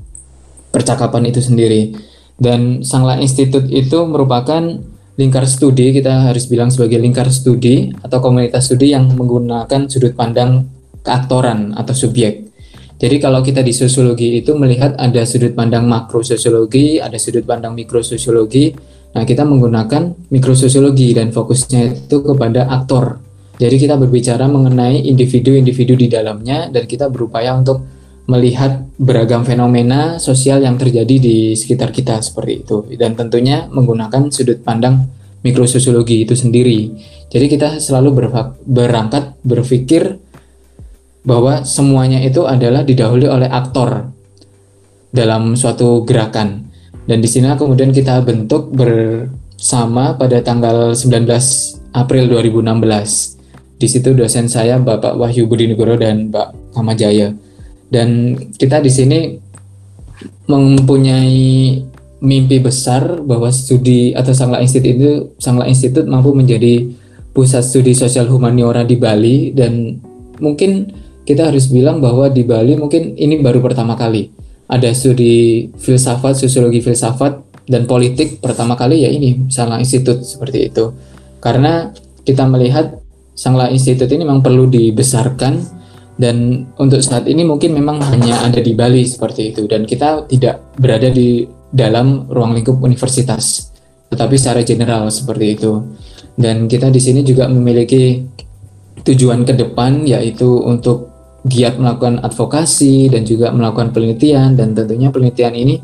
percakapan 0.76 1.32
itu 1.32 1.40
sendiri 1.40 1.96
dan 2.36 2.84
Sangla 2.84 3.16
Institute 3.24 3.72
itu 3.72 4.04
merupakan 4.04 4.60
lingkar 5.16 5.48
studi, 5.48 5.96
kita 5.96 6.28
harus 6.28 6.52
bilang 6.52 6.68
sebagai 6.68 7.00
lingkar 7.00 7.32
studi 7.32 7.96
atau 8.04 8.20
komunitas 8.20 8.68
studi 8.68 8.92
yang 8.92 9.08
menggunakan 9.16 9.88
sudut 9.88 10.12
pandang 10.12 10.68
keaktoran 11.00 11.72
atau 11.80 11.96
subjek. 11.96 12.52
Jadi 12.96 13.20
kalau 13.20 13.40
kita 13.44 13.64
di 13.64 13.72
sosiologi 13.76 14.40
itu 14.40 14.56
melihat 14.56 14.96
ada 15.00 15.24
sudut 15.24 15.56
pandang 15.56 15.88
makro 15.88 16.24
sosiologi, 16.24 17.00
ada 17.00 17.16
sudut 17.16 17.48
pandang 17.48 17.76
mikro 17.76 18.04
sosiologi. 18.04 18.76
Nah, 19.16 19.24
kita 19.24 19.48
menggunakan 19.48 20.28
mikrososiologi 20.28 21.16
dan 21.16 21.32
fokusnya 21.32 22.04
itu 22.04 22.20
kepada 22.20 22.68
aktor. 22.68 23.24
Jadi 23.56 23.88
kita 23.88 23.96
berbicara 23.96 24.44
mengenai 24.52 25.08
individu-individu 25.08 25.96
di 25.96 26.12
dalamnya 26.12 26.68
dan 26.68 26.84
kita 26.84 27.08
berupaya 27.08 27.56
untuk 27.56 27.95
melihat 28.26 28.90
beragam 28.98 29.46
fenomena 29.46 30.18
sosial 30.18 30.66
yang 30.66 30.82
terjadi 30.82 31.16
di 31.22 31.54
sekitar 31.54 31.94
kita 31.94 32.18
seperti 32.26 32.66
itu 32.66 32.82
dan 32.98 33.14
tentunya 33.14 33.70
menggunakan 33.70 34.34
sudut 34.34 34.66
pandang 34.66 35.06
mikrososiologi 35.46 36.26
itu 36.26 36.34
sendiri. 36.34 36.90
Jadi 37.30 37.46
kita 37.46 37.78
selalu 37.78 38.34
berangkat 38.66 39.38
berpikir 39.46 40.18
bahwa 41.22 41.62
semuanya 41.66 42.22
itu 42.26 42.50
adalah 42.50 42.82
didahului 42.82 43.30
oleh 43.30 43.50
aktor 43.50 44.10
dalam 45.14 45.54
suatu 45.54 46.02
gerakan. 46.02 46.66
Dan 47.06 47.22
di 47.22 47.30
sini 47.30 47.46
kemudian 47.54 47.94
kita 47.94 48.26
bentuk 48.26 48.74
bersama 48.74 50.18
pada 50.18 50.42
tanggal 50.42 50.98
19 50.98 51.30
April 51.94 52.26
2016. 52.34 53.78
Di 53.78 53.86
situ 53.86 54.18
dosen 54.18 54.50
saya 54.50 54.82
Bapak 54.82 55.14
Wahyu 55.14 55.46
Budi 55.46 55.70
Negoro 55.70 55.94
dan 55.94 56.34
Mbak 56.34 56.74
Kamajaya 56.74 57.45
dan 57.90 58.38
kita 58.58 58.82
di 58.82 58.92
sini 58.92 59.20
mempunyai 60.46 61.82
mimpi 62.26 62.58
besar 62.64 63.22
bahwa 63.22 63.52
studi 63.52 64.16
atau 64.16 64.34
Sangla 64.34 64.64
Institute 64.64 64.96
itu 64.96 65.12
Sangla 65.38 65.70
Institute 65.70 66.08
mampu 66.08 66.34
menjadi 66.34 66.88
pusat 67.36 67.62
studi 67.68 67.92
sosial 67.92 68.32
humaniora 68.32 68.88
di 68.88 68.96
Bali 68.96 69.52
dan 69.52 70.00
mungkin 70.40 70.90
kita 71.28 71.52
harus 71.52 71.68
bilang 71.68 72.00
bahwa 72.00 72.32
di 72.32 72.46
Bali 72.48 72.78
mungkin 72.80 73.18
ini 73.18 73.42
baru 73.42 73.60
pertama 73.60 73.98
kali 73.98 74.32
ada 74.66 74.90
studi 74.94 75.68
filsafat, 75.78 76.38
sosiologi 76.42 76.82
filsafat 76.82 77.38
dan 77.66 77.86
politik 77.90 78.42
pertama 78.42 78.78
kali 78.78 79.06
ya 79.06 79.10
ini 79.10 79.50
Sangla 79.50 79.82
Institute 79.82 80.22
seperti 80.26 80.70
itu. 80.70 80.94
Karena 81.42 81.94
kita 82.26 82.46
melihat 82.50 82.98
Sangla 83.36 83.70
Institute 83.70 84.10
ini 84.10 84.26
memang 84.26 84.42
perlu 84.42 84.66
dibesarkan 84.70 85.75
dan 86.16 86.64
untuk 86.80 87.04
saat 87.04 87.28
ini 87.28 87.44
mungkin 87.44 87.76
memang 87.76 88.00
hanya 88.00 88.48
ada 88.48 88.64
di 88.64 88.72
Bali 88.72 89.04
seperti 89.04 89.52
itu. 89.52 89.68
Dan 89.68 89.84
kita 89.84 90.24
tidak 90.32 90.76
berada 90.80 91.12
di 91.12 91.44
dalam 91.76 92.32
ruang 92.32 92.56
lingkup 92.56 92.80
universitas 92.80 93.76
tetapi 94.08 94.40
secara 94.40 94.64
general 94.64 95.12
seperti 95.12 95.60
itu. 95.60 95.84
Dan 96.36 96.72
kita 96.72 96.88
di 96.88 97.04
sini 97.04 97.20
juga 97.20 97.52
memiliki 97.52 98.24
tujuan 99.04 99.44
ke 99.44 99.54
depan 99.60 100.08
yaitu 100.08 100.48
untuk 100.48 101.12
giat 101.46 101.78
melakukan 101.78 102.24
advokasi 102.24 103.12
dan 103.12 103.28
juga 103.28 103.52
melakukan 103.52 103.92
penelitian. 103.92 104.56
Dan 104.56 104.72
tentunya 104.72 105.12
penelitian 105.12 105.52
ini 105.52 105.76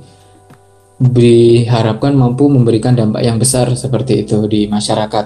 diharapkan 1.01 2.15
mampu 2.15 2.47
memberikan 2.47 2.95
dampak 2.95 3.25
yang 3.25 3.35
besar 3.35 3.67
seperti 3.75 4.23
itu 4.23 4.47
di 4.47 4.71
masyarakat. 4.71 5.25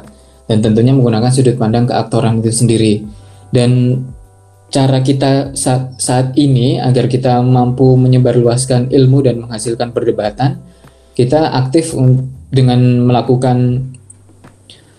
Dan 0.49 0.65
tentunya 0.65 0.97
menggunakan 0.97 1.29
sudut 1.29 1.61
pandang 1.61 1.85
keaktoran 1.85 2.41
itu 2.41 2.49
sendiri. 2.49 3.05
Dan 3.53 4.01
cara 4.75 4.99
kita 4.99 5.55
saat, 5.55 5.95
saat 5.95 6.27
ini 6.35 6.83
agar 6.83 7.07
kita 7.07 7.39
mampu 7.39 7.95
menyebarluaskan 7.95 8.91
ilmu 8.91 9.23
dan 9.23 9.39
menghasilkan 9.39 9.95
perdebatan 9.95 10.59
kita 11.15 11.55
aktif 11.55 11.95
dengan 12.51 13.07
melakukan 13.07 13.88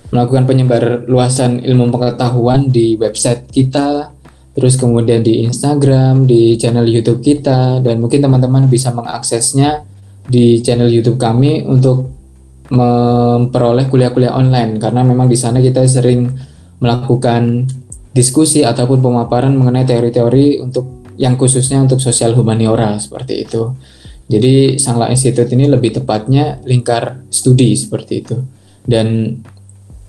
melakukan 0.08 0.48
penyebar 0.48 1.04
luasan 1.04 1.60
ilmu 1.60 1.92
pengetahuan 1.92 2.72
di 2.72 2.96
website 2.96 3.52
kita 3.52 4.16
terus 4.56 4.80
kemudian 4.80 5.20
di 5.20 5.44
Instagram, 5.44 6.24
di 6.24 6.56
channel 6.56 6.88
YouTube 6.88 7.20
kita, 7.20 7.84
dan 7.84 8.00
mungkin 8.00 8.24
teman-teman 8.24 8.72
bisa 8.72 8.88
mengaksesnya 8.88 9.84
di 10.24 10.64
channel 10.64 10.88
YouTube 10.88 11.20
kami 11.20 11.60
untuk 11.68 12.08
memperoleh 12.72 13.84
kuliah-kuliah 13.92 14.32
online. 14.32 14.80
Karena 14.80 15.04
memang 15.04 15.28
di 15.28 15.36
sana 15.36 15.60
kita 15.60 15.84
sering 15.84 16.32
melakukan 16.80 17.68
diskusi 18.16 18.64
ataupun 18.64 19.04
pemaparan 19.04 19.52
mengenai 19.52 19.84
teori-teori 19.84 20.64
untuk 20.64 21.04
yang 21.20 21.36
khususnya 21.36 21.84
untuk 21.84 22.00
sosial 22.00 22.32
humaniora 22.32 22.96
seperti 22.96 23.44
itu. 23.44 23.76
Jadi 24.26 24.80
Sangla 24.80 25.12
Institute 25.12 25.46
ini 25.54 25.70
lebih 25.70 26.00
tepatnya 26.00 26.58
lingkar 26.64 27.28
studi 27.30 27.76
seperti 27.76 28.24
itu. 28.24 28.36
Dan 28.82 29.38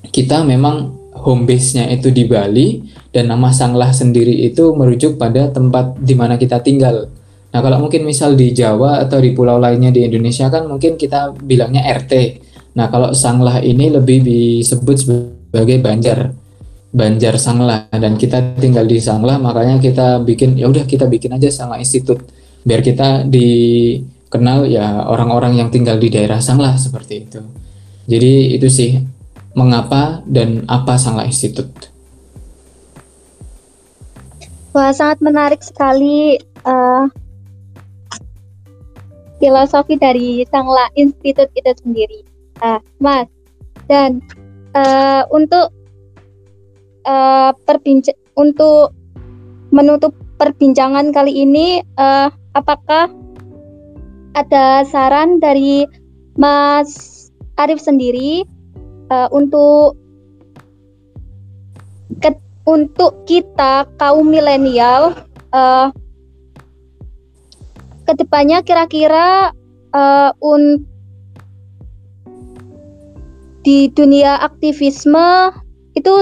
kita 0.08 0.42
memang 0.42 0.96
home 1.18 1.46
base-nya 1.46 1.90
itu 1.90 2.10
di 2.10 2.26
Bali 2.26 2.82
dan 3.14 3.30
nama 3.30 3.54
Sanglah 3.54 3.94
sendiri 3.94 4.46
itu 4.46 4.74
merujuk 4.74 5.20
pada 5.22 5.50
tempat 5.50 5.98
di 6.02 6.14
mana 6.18 6.40
kita 6.40 6.62
tinggal. 6.62 7.10
Nah, 7.54 7.60
kalau 7.64 7.78
mungkin 7.82 8.06
misal 8.06 8.38
di 8.38 8.54
Jawa 8.54 9.02
atau 9.02 9.18
di 9.18 9.34
pulau 9.34 9.58
lainnya 9.58 9.90
di 9.90 10.06
Indonesia 10.06 10.50
kan 10.52 10.66
mungkin 10.70 10.98
kita 11.00 11.34
bilangnya 11.38 11.86
RT. 11.86 12.14
Nah, 12.78 12.90
kalau 12.90 13.14
Sanglah 13.14 13.62
ini 13.62 13.90
lebih 13.90 14.22
disebut 14.22 14.96
sebagai 14.98 15.78
Banjar. 15.82 16.47
Banjar 16.88 17.36
Sanglah 17.36 17.92
dan 17.92 18.16
kita 18.16 18.56
tinggal 18.58 18.88
di 18.88 18.98
Sanglah 19.04 19.36
makanya 19.38 19.78
kita 19.78 20.24
bikin 20.24 20.56
ya 20.56 20.72
udah 20.72 20.88
kita 20.88 21.06
bikin 21.06 21.36
aja 21.36 21.52
Sanglah 21.52 21.78
Institute 21.84 22.24
biar 22.64 22.84
kita 22.84 23.28
dikenal 23.28 24.68
ya 24.68 25.08
orang-orang 25.08 25.60
yang 25.60 25.70
tinggal 25.72 26.00
di 26.00 26.12
daerah 26.12 26.44
Sanglah 26.44 26.76
seperti 26.76 27.28
itu. 27.28 27.40
Jadi 28.08 28.56
itu 28.56 28.68
sih 28.72 29.00
mengapa 29.56 30.24
dan 30.28 30.64
apa 30.68 30.96
Sanglah 30.96 31.28
Institute. 31.28 31.92
Wah, 34.76 34.94
sangat 34.94 35.18
menarik 35.26 35.66
sekali 35.66 36.38
uh, 36.62 37.10
filosofi 39.42 39.98
dari 39.98 40.46
Sangla 40.46 40.86
Institute 40.94 41.50
itu 41.58 41.72
sendiri. 41.82 42.20
Uh, 42.62 42.78
Mas, 43.02 43.26
dan 43.90 44.22
uh, 44.78 45.26
untuk 45.34 45.74
uh, 47.08 47.56
untuk 48.38 48.94
menutup 49.72 50.14
perbincangan 50.38 51.10
kali 51.16 51.48
ini, 51.48 51.82
uh, 51.98 52.30
apakah 52.54 53.10
ada 54.38 54.86
saran 54.86 55.42
dari 55.42 55.90
Mas 56.38 57.26
Arif 57.58 57.82
sendiri 57.82 58.46
uh, 59.10 59.26
untuk 59.34 59.98
ke 62.22 62.38
untuk 62.70 63.26
kita 63.26 63.90
kaum 63.98 64.30
milenial 64.30 65.18
uh, 65.56 65.90
ke 68.06 68.14
depannya 68.14 68.62
kira-kira 68.62 69.52
uh, 69.92 70.32
un 70.40 70.86
di 73.66 73.92
dunia 73.92 74.40
aktivisme 74.40 75.52
itu 75.98 76.14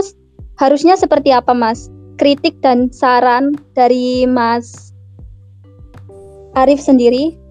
harusnya 0.55 0.95
seperti 0.95 1.35
apa 1.35 1.51
mas 1.51 1.91
kritik 2.15 2.59
dan 2.63 2.87
saran 2.91 3.55
dari 3.75 4.23
mas 4.23 4.95
Arif 6.55 6.79
sendiri 6.79 7.45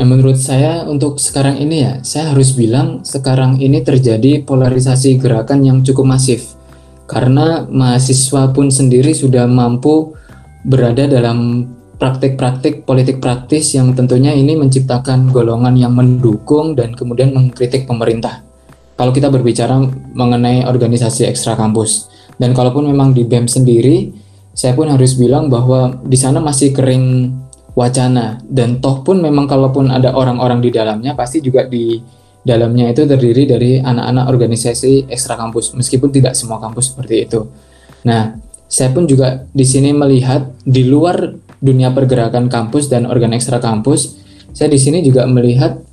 Nah, 0.00 0.08
menurut 0.08 0.40
saya 0.40 0.88
untuk 0.88 1.20
sekarang 1.20 1.60
ini 1.60 1.84
ya, 1.84 2.00
saya 2.00 2.32
harus 2.32 2.56
bilang 2.56 3.04
sekarang 3.04 3.60
ini 3.60 3.84
terjadi 3.84 4.40
polarisasi 4.48 5.20
gerakan 5.20 5.60
yang 5.60 5.84
cukup 5.84 6.16
masif. 6.16 6.56
Karena 7.04 7.68
mahasiswa 7.68 8.48
pun 8.48 8.72
sendiri 8.72 9.12
sudah 9.12 9.44
mampu 9.44 10.16
berada 10.64 11.04
dalam 11.04 11.68
praktik-praktik 12.00 12.88
politik 12.88 13.20
praktis 13.20 13.76
yang 13.76 13.92
tentunya 13.92 14.32
ini 14.32 14.56
menciptakan 14.56 15.28
golongan 15.28 15.76
yang 15.76 15.92
mendukung 15.92 16.72
dan 16.72 16.96
kemudian 16.96 17.36
mengkritik 17.36 17.84
pemerintah. 17.84 18.40
Kalau 19.00 19.16
kita 19.16 19.32
berbicara 19.32 19.80
mengenai 20.12 20.68
organisasi 20.68 21.24
ekstra 21.24 21.56
kampus, 21.56 22.12
dan 22.36 22.52
kalaupun 22.52 22.84
memang 22.84 23.16
di 23.16 23.24
BEM 23.24 23.48
sendiri, 23.48 24.12
saya 24.52 24.76
pun 24.76 24.92
harus 24.92 25.16
bilang 25.16 25.48
bahwa 25.48 25.96
di 26.04 26.20
sana 26.20 26.36
masih 26.36 26.76
kering 26.76 27.32
wacana 27.72 28.36
dan 28.44 28.76
toh 28.84 29.00
pun 29.00 29.24
memang 29.24 29.48
kalaupun 29.48 29.88
ada 29.88 30.12
orang-orang 30.12 30.60
di 30.60 30.68
dalamnya 30.68 31.16
pasti 31.16 31.40
juga 31.40 31.64
di 31.64 31.96
dalamnya 32.44 32.92
itu 32.92 33.08
terdiri 33.08 33.48
dari 33.48 33.70
anak-anak 33.80 34.28
organisasi 34.28 35.08
ekstra 35.08 35.32
kampus 35.32 35.72
meskipun 35.72 36.12
tidak 36.12 36.36
semua 36.36 36.60
kampus 36.60 36.92
seperti 36.92 37.24
itu. 37.24 37.48
Nah, 38.04 38.36
saya 38.68 38.92
pun 38.92 39.08
juga 39.08 39.48
di 39.48 39.64
sini 39.64 39.96
melihat 39.96 40.44
di 40.60 40.84
luar 40.84 41.40
dunia 41.56 41.88
pergerakan 41.88 42.52
kampus 42.52 42.92
dan 42.92 43.08
organ 43.08 43.32
ekstra 43.32 43.64
kampus, 43.64 44.20
saya 44.52 44.68
di 44.68 44.76
sini 44.76 45.00
juga 45.00 45.24
melihat 45.24 45.88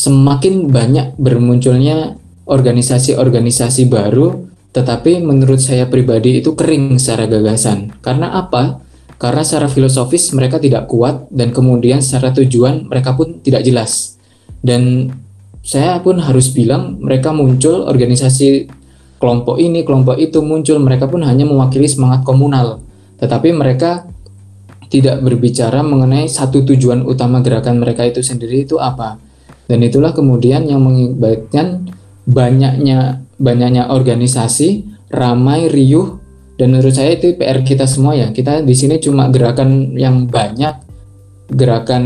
semakin 0.00 0.72
banyak 0.72 1.20
bermunculnya 1.20 2.16
organisasi-organisasi 2.48 3.92
baru 3.92 4.48
tetapi 4.72 5.20
menurut 5.20 5.60
saya 5.60 5.90
pribadi 5.90 6.40
itu 6.40 6.54
kering 6.56 6.96
secara 6.96 7.26
gagasan. 7.26 7.92
Karena 8.00 8.32
apa? 8.38 8.80
karena 9.20 9.44
secara 9.44 9.68
filosofis 9.68 10.32
mereka 10.32 10.56
tidak 10.56 10.88
kuat 10.88 11.28
dan 11.28 11.52
kemudian 11.52 12.00
secara 12.00 12.32
tujuan 12.40 12.88
mereka 12.88 13.12
pun 13.12 13.44
tidak 13.44 13.60
jelas. 13.68 14.16
Dan 14.64 15.12
saya 15.60 16.00
pun 16.00 16.16
harus 16.24 16.48
bilang 16.56 16.96
mereka 17.04 17.28
muncul 17.36 17.84
organisasi 17.84 18.72
kelompok 19.20 19.60
ini, 19.60 19.84
kelompok 19.84 20.16
itu 20.16 20.40
muncul, 20.40 20.80
mereka 20.80 21.04
pun 21.04 21.20
hanya 21.28 21.44
mewakili 21.44 21.84
semangat 21.84 22.24
komunal. 22.24 22.80
Tetapi 23.20 23.52
mereka 23.52 24.08
tidak 24.88 25.20
berbicara 25.20 25.84
mengenai 25.84 26.24
satu 26.24 26.64
tujuan 26.64 27.04
utama 27.04 27.44
gerakan 27.44 27.76
mereka 27.76 28.08
itu 28.08 28.24
sendiri 28.24 28.64
itu 28.64 28.80
apa. 28.80 29.20
Dan 29.70 29.86
itulah 29.86 30.10
kemudian 30.10 30.66
yang 30.66 30.82
mengibatkan 30.82 31.86
banyaknya 32.26 33.22
banyaknya 33.38 33.86
organisasi 33.94 34.90
ramai 35.14 35.70
riuh 35.70 36.18
dan 36.58 36.76
menurut 36.76 36.92
saya 36.92 37.16
itu 37.16 37.38
PR 37.38 37.62
kita 37.62 37.86
semua 37.86 38.18
ya. 38.18 38.34
Kita 38.34 38.60
di 38.60 38.74
sini 38.76 39.00
cuma 39.00 39.32
gerakan 39.32 39.96
yang 39.96 40.28
banyak, 40.28 40.76
gerakan 41.54 42.04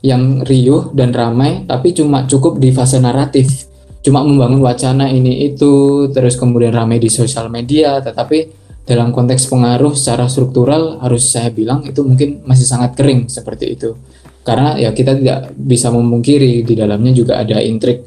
yang 0.00 0.40
riuh 0.46 0.96
dan 0.96 1.12
ramai, 1.12 1.68
tapi 1.68 1.92
cuma 1.92 2.24
cukup 2.24 2.56
di 2.56 2.72
fase 2.72 2.96
naratif. 2.96 3.68
Cuma 4.00 4.24
membangun 4.24 4.64
wacana 4.64 5.12
ini 5.12 5.50
itu, 5.50 6.06
terus 6.08 6.40
kemudian 6.40 6.72
ramai 6.72 6.96
di 6.96 7.12
sosial 7.12 7.52
media, 7.52 8.00
tetapi 8.00 8.64
dalam 8.86 9.12
konteks 9.12 9.50
pengaruh 9.50 9.92
secara 9.92 10.30
struktural 10.30 11.02
harus 11.02 11.26
saya 11.26 11.50
bilang 11.50 11.82
itu 11.84 12.00
mungkin 12.06 12.46
masih 12.48 12.64
sangat 12.64 12.96
kering 12.96 13.28
seperti 13.28 13.76
itu. 13.76 13.92
Karena 14.46 14.78
ya 14.78 14.94
kita 14.94 15.18
tidak 15.18 15.50
bisa 15.58 15.90
memungkiri 15.90 16.62
di 16.62 16.74
dalamnya 16.78 17.10
juga 17.10 17.42
ada 17.42 17.58
intrik 17.58 18.06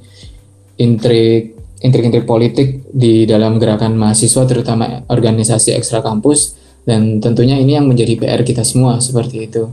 intrik 0.80 1.60
intrik-intrik 1.84 2.24
politik 2.24 2.88
di 2.92 3.28
dalam 3.28 3.60
gerakan 3.60 4.00
mahasiswa 4.00 4.48
terutama 4.48 5.04
organisasi 5.12 5.76
ekstra 5.76 6.00
kampus 6.00 6.56
dan 6.88 7.20
tentunya 7.20 7.60
ini 7.60 7.76
yang 7.76 7.92
menjadi 7.92 8.16
PR 8.16 8.42
kita 8.48 8.64
semua 8.64 9.04
seperti 9.04 9.52
itu. 9.52 9.68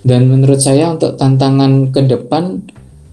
Dan 0.00 0.32
menurut 0.32 0.62
saya 0.62 0.88
untuk 0.88 1.20
tantangan 1.20 1.92
ke 1.92 2.00
depan 2.08 2.64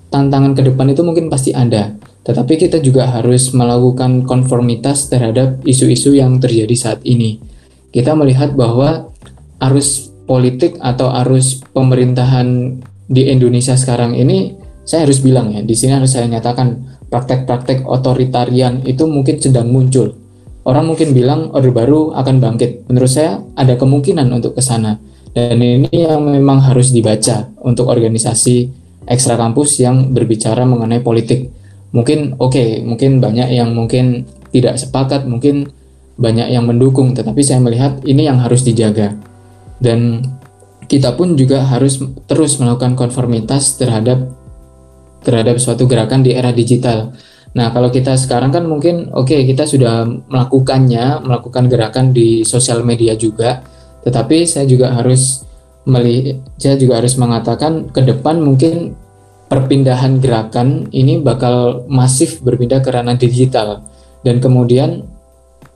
tantangan 0.08 0.54
ke 0.54 0.62
depan 0.64 0.94
itu 0.96 1.02
mungkin 1.04 1.28
pasti 1.28 1.52
ada. 1.52 1.92
Tetapi 2.24 2.56
kita 2.56 2.80
juga 2.80 3.12
harus 3.12 3.52
melakukan 3.52 4.24
konformitas 4.24 5.12
terhadap 5.12 5.60
isu-isu 5.68 6.16
yang 6.16 6.40
terjadi 6.40 6.72
saat 6.72 7.00
ini. 7.04 7.42
Kita 7.92 8.16
melihat 8.16 8.56
bahwa 8.56 9.12
arus 9.60 10.14
politik 10.24 10.80
atau 10.80 11.12
arus 11.26 11.60
pemerintahan 11.76 12.80
di 13.08 13.28
Indonesia 13.28 13.76
sekarang 13.76 14.16
ini 14.16 14.56
saya 14.84 15.08
harus 15.08 15.24
bilang 15.24 15.56
ya, 15.56 15.64
di 15.64 15.76
sini 15.76 15.96
harus 15.96 16.12
saya 16.12 16.28
nyatakan 16.28 17.00
praktek-praktek 17.08 17.88
otoritarian 17.88 18.84
itu 18.84 19.08
mungkin 19.08 19.40
sedang 19.40 19.72
muncul. 19.72 20.18
Orang 20.64 20.88
mungkin 20.88 21.12
bilang 21.12 21.52
Orde 21.52 21.76
Baru 21.76 22.16
akan 22.16 22.40
bangkit. 22.40 22.88
Menurut 22.88 23.12
saya 23.12 23.44
ada 23.60 23.76
kemungkinan 23.76 24.32
untuk 24.32 24.56
ke 24.56 24.64
sana. 24.64 24.96
Dan 25.34 25.60
ini 25.60 25.90
yang 25.92 26.24
memang 26.24 26.62
harus 26.62 26.94
dibaca 26.94 27.52
untuk 27.66 27.90
organisasi 27.90 28.70
ekstra 29.10 29.36
kampus 29.36 29.82
yang 29.84 30.16
berbicara 30.16 30.64
mengenai 30.64 31.04
politik. 31.04 31.52
Mungkin 31.92 32.40
oke, 32.40 32.54
okay, 32.54 32.70
mungkin 32.80 33.20
banyak 33.20 33.52
yang 33.52 33.76
mungkin 33.76 34.24
tidak 34.56 34.80
sepakat, 34.80 35.28
mungkin 35.28 35.68
banyak 36.16 36.54
yang 36.54 36.64
mendukung, 36.64 37.12
tetapi 37.12 37.42
saya 37.42 37.60
melihat 37.60 38.00
ini 38.06 38.30
yang 38.30 38.40
harus 38.40 38.64
dijaga. 38.64 39.18
Dan 39.82 40.24
kita 40.94 41.18
pun 41.18 41.34
juga 41.34 41.66
harus 41.66 41.98
terus 42.30 42.62
melakukan 42.62 42.94
konformitas 42.94 43.82
terhadap 43.82 44.30
terhadap 45.26 45.58
suatu 45.58 45.90
gerakan 45.90 46.22
di 46.22 46.38
era 46.38 46.54
digital. 46.54 47.18
Nah, 47.58 47.74
kalau 47.74 47.90
kita 47.90 48.14
sekarang 48.14 48.54
kan 48.54 48.70
mungkin 48.70 49.10
oke 49.10 49.34
okay, 49.34 49.42
kita 49.50 49.66
sudah 49.66 50.06
melakukannya, 50.06 51.26
melakukan 51.26 51.66
gerakan 51.66 52.14
di 52.14 52.46
sosial 52.46 52.86
media 52.86 53.18
juga, 53.18 53.66
tetapi 54.06 54.46
saya 54.46 54.70
juga 54.70 54.94
harus 54.94 55.42
melihat, 55.90 56.38
saya 56.62 56.78
juga 56.78 57.02
harus 57.02 57.18
mengatakan 57.18 57.90
ke 57.90 58.02
depan 58.06 58.38
mungkin 58.38 58.94
perpindahan 59.50 60.22
gerakan 60.22 60.90
ini 60.94 61.18
bakal 61.22 61.90
masif 61.90 62.42
berpindah 62.46 62.86
ke 62.86 62.90
ranah 62.94 63.18
digital 63.18 63.86
dan 64.22 64.42
kemudian 64.42 65.06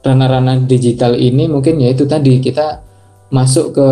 ranah-ranah 0.01 0.65
digital 0.65 1.13
ini 1.13 1.49
mungkin 1.49 1.81
yaitu 1.81 2.05
tadi 2.05 2.39
kita 2.41 2.81
masuk 3.29 3.75
ke 3.75 3.89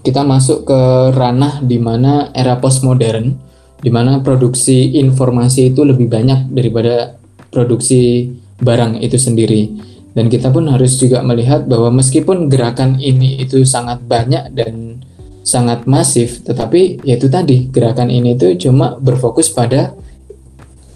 kita 0.00 0.24
masuk 0.24 0.64
ke 0.64 0.80
ranah 1.12 1.60
di 1.64 1.76
mana 1.76 2.32
era 2.32 2.56
postmodern 2.56 3.36
di 3.80 3.88
mana 3.88 4.20
produksi 4.20 4.96
informasi 5.00 5.72
itu 5.72 5.84
lebih 5.84 6.08
banyak 6.08 6.52
daripada 6.52 7.16
produksi 7.48 8.28
barang 8.60 9.00
itu 9.00 9.16
sendiri 9.16 9.90
dan 10.10 10.26
kita 10.26 10.50
pun 10.50 10.66
harus 10.66 10.98
juga 10.98 11.22
melihat 11.22 11.70
bahwa 11.70 12.02
meskipun 12.02 12.50
gerakan 12.50 12.98
ini 12.98 13.38
itu 13.38 13.62
sangat 13.62 14.02
banyak 14.02 14.50
dan 14.50 14.98
sangat 15.46 15.86
masif, 15.88 16.42
tetapi 16.44 17.00
yaitu 17.06 17.30
tadi 17.30 17.70
gerakan 17.70 18.12
ini 18.12 18.34
itu 18.36 18.68
cuma 18.68 18.98
berfokus 18.98 19.48
pada 19.48 19.94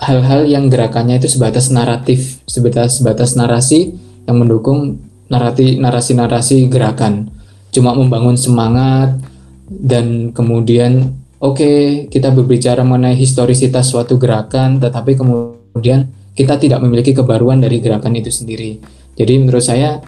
hal-hal 0.02 0.44
yang 0.44 0.68
gerakannya 0.68 1.22
itu 1.22 1.30
sebatas 1.30 1.70
naratif, 1.70 2.42
sebatas 2.44 3.00
sebatas 3.00 3.38
narasi 3.38 3.94
yang 4.28 4.36
mendukung 4.42 5.00
narasi 5.30 5.80
narasi-narasi 5.80 6.68
gerakan. 6.68 7.30
Cuma 7.74 7.90
membangun 7.90 8.38
semangat 8.38 9.18
dan 9.66 10.30
kemudian 10.30 11.10
oke 11.42 11.58
okay, 11.58 11.78
kita 12.06 12.30
berbicara 12.30 12.86
mengenai 12.86 13.18
historisitas 13.18 13.90
suatu 13.90 14.14
gerakan, 14.14 14.78
tetapi 14.78 15.18
kemudian 15.18 16.06
kita 16.38 16.54
tidak 16.62 16.78
memiliki 16.86 17.10
kebaruan 17.10 17.58
dari 17.58 17.82
gerakan 17.82 18.14
itu 18.14 18.30
sendiri. 18.30 18.78
Jadi 19.18 19.42
menurut 19.42 19.62
saya 19.62 19.98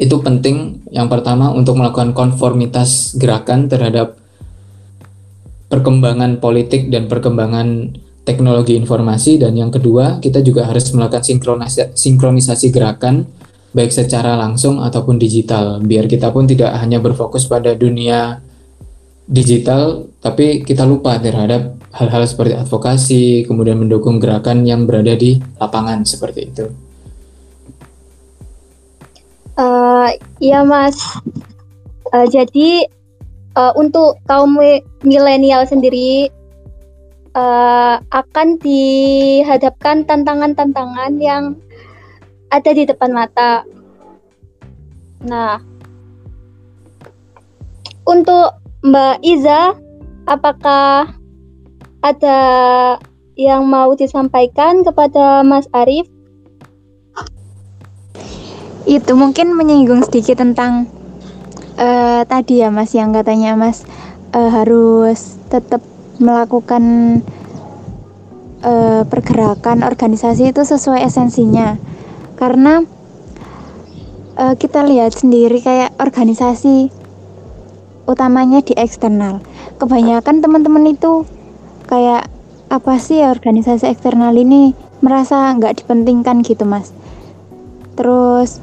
itu 0.00 0.16
penting 0.24 0.88
yang 0.88 1.12
pertama 1.12 1.52
untuk 1.52 1.76
melakukan 1.76 2.16
konformitas 2.16 3.12
gerakan 3.20 3.68
terhadap 3.68 4.16
perkembangan 5.68 6.40
politik 6.40 6.92
dan 6.92 7.08
perkembangan 7.08 7.96
teknologi 8.22 8.76
informasi 8.76 9.40
dan 9.40 9.56
yang 9.56 9.72
kedua 9.72 10.20
kita 10.20 10.44
juga 10.44 10.68
harus 10.68 10.90
melakukan 10.94 11.24
sinkronisasi, 11.24 11.96
sinkronisasi 11.96 12.68
gerakan 12.70 13.24
baik 13.72 13.92
secara 13.92 14.36
langsung 14.36 14.80
ataupun 14.84 15.16
digital 15.16 15.80
biar 15.80 16.04
kita 16.04 16.28
pun 16.28 16.44
tidak 16.44 16.76
hanya 16.76 17.00
berfokus 17.00 17.48
pada 17.48 17.72
dunia 17.72 18.40
digital 19.24 20.12
tapi 20.20 20.60
kita 20.60 20.84
lupa 20.84 21.16
terhadap 21.16 21.80
hal-hal 21.92 22.24
seperti 22.24 22.56
advokasi 22.56 23.24
kemudian 23.48 23.80
mendukung 23.80 24.20
gerakan 24.20 24.64
yang 24.64 24.84
berada 24.84 25.12
di 25.16 25.40
lapangan 25.60 26.04
seperti 26.04 26.40
itu. 26.48 26.66
Uh, 29.52 30.08
iya 30.40 30.64
mas. 30.64 30.96
Uh, 32.08 32.24
jadi 32.24 32.88
uh, 33.56 33.72
untuk 33.76 34.16
kaum 34.24 34.56
milenial 35.04 35.68
sendiri 35.68 36.32
uh, 37.36 38.00
akan 38.08 38.56
dihadapkan 38.60 40.08
tantangan-tantangan 40.08 41.12
yang 41.20 41.56
ada 42.52 42.70
di 42.76 42.84
depan 42.84 43.10
mata. 43.16 43.64
Nah, 45.24 45.56
untuk 48.04 48.60
Mbak 48.84 49.24
Iza, 49.24 49.72
apakah 50.28 51.16
ada 52.04 52.38
yang 53.38 53.64
mau 53.64 53.96
disampaikan 53.96 54.84
kepada 54.84 55.40
Mas 55.40 55.64
Arief 55.72 56.04
itu 58.82 59.14
mungkin 59.14 59.54
menyinggung 59.54 60.02
sedikit 60.04 60.42
tentang 60.42 60.90
uh, 61.78 62.26
tadi 62.26 62.60
ya 62.60 62.68
mas 62.68 62.90
yang 62.92 63.14
katanya 63.14 63.54
mas 63.54 63.86
uh, 64.34 64.50
harus 64.50 65.38
tetap 65.48 65.80
melakukan 66.18 66.82
uh, 68.66 69.06
pergerakan 69.06 69.86
organisasi 69.86 70.50
itu 70.50 70.66
sesuai 70.66 71.06
esensinya 71.06 71.78
karena 72.42 72.82
uh, 74.34 74.58
kita 74.58 74.82
lihat 74.82 75.14
sendiri 75.14 75.62
kayak 75.62 75.94
organisasi 76.02 76.90
utamanya 78.10 78.66
di 78.66 78.74
eksternal. 78.74 79.38
Kebanyakan 79.78 80.42
teman-teman 80.42 80.90
itu 80.90 81.22
kayak 81.86 82.26
apa 82.66 82.98
sih 82.98 83.22
organisasi 83.22 83.86
eksternal 83.86 84.34
ini? 84.34 84.74
Merasa 85.06 85.54
nggak 85.54 85.86
dipentingkan 85.86 86.42
gitu 86.42 86.66
mas. 86.66 86.90
Terus 87.94 88.58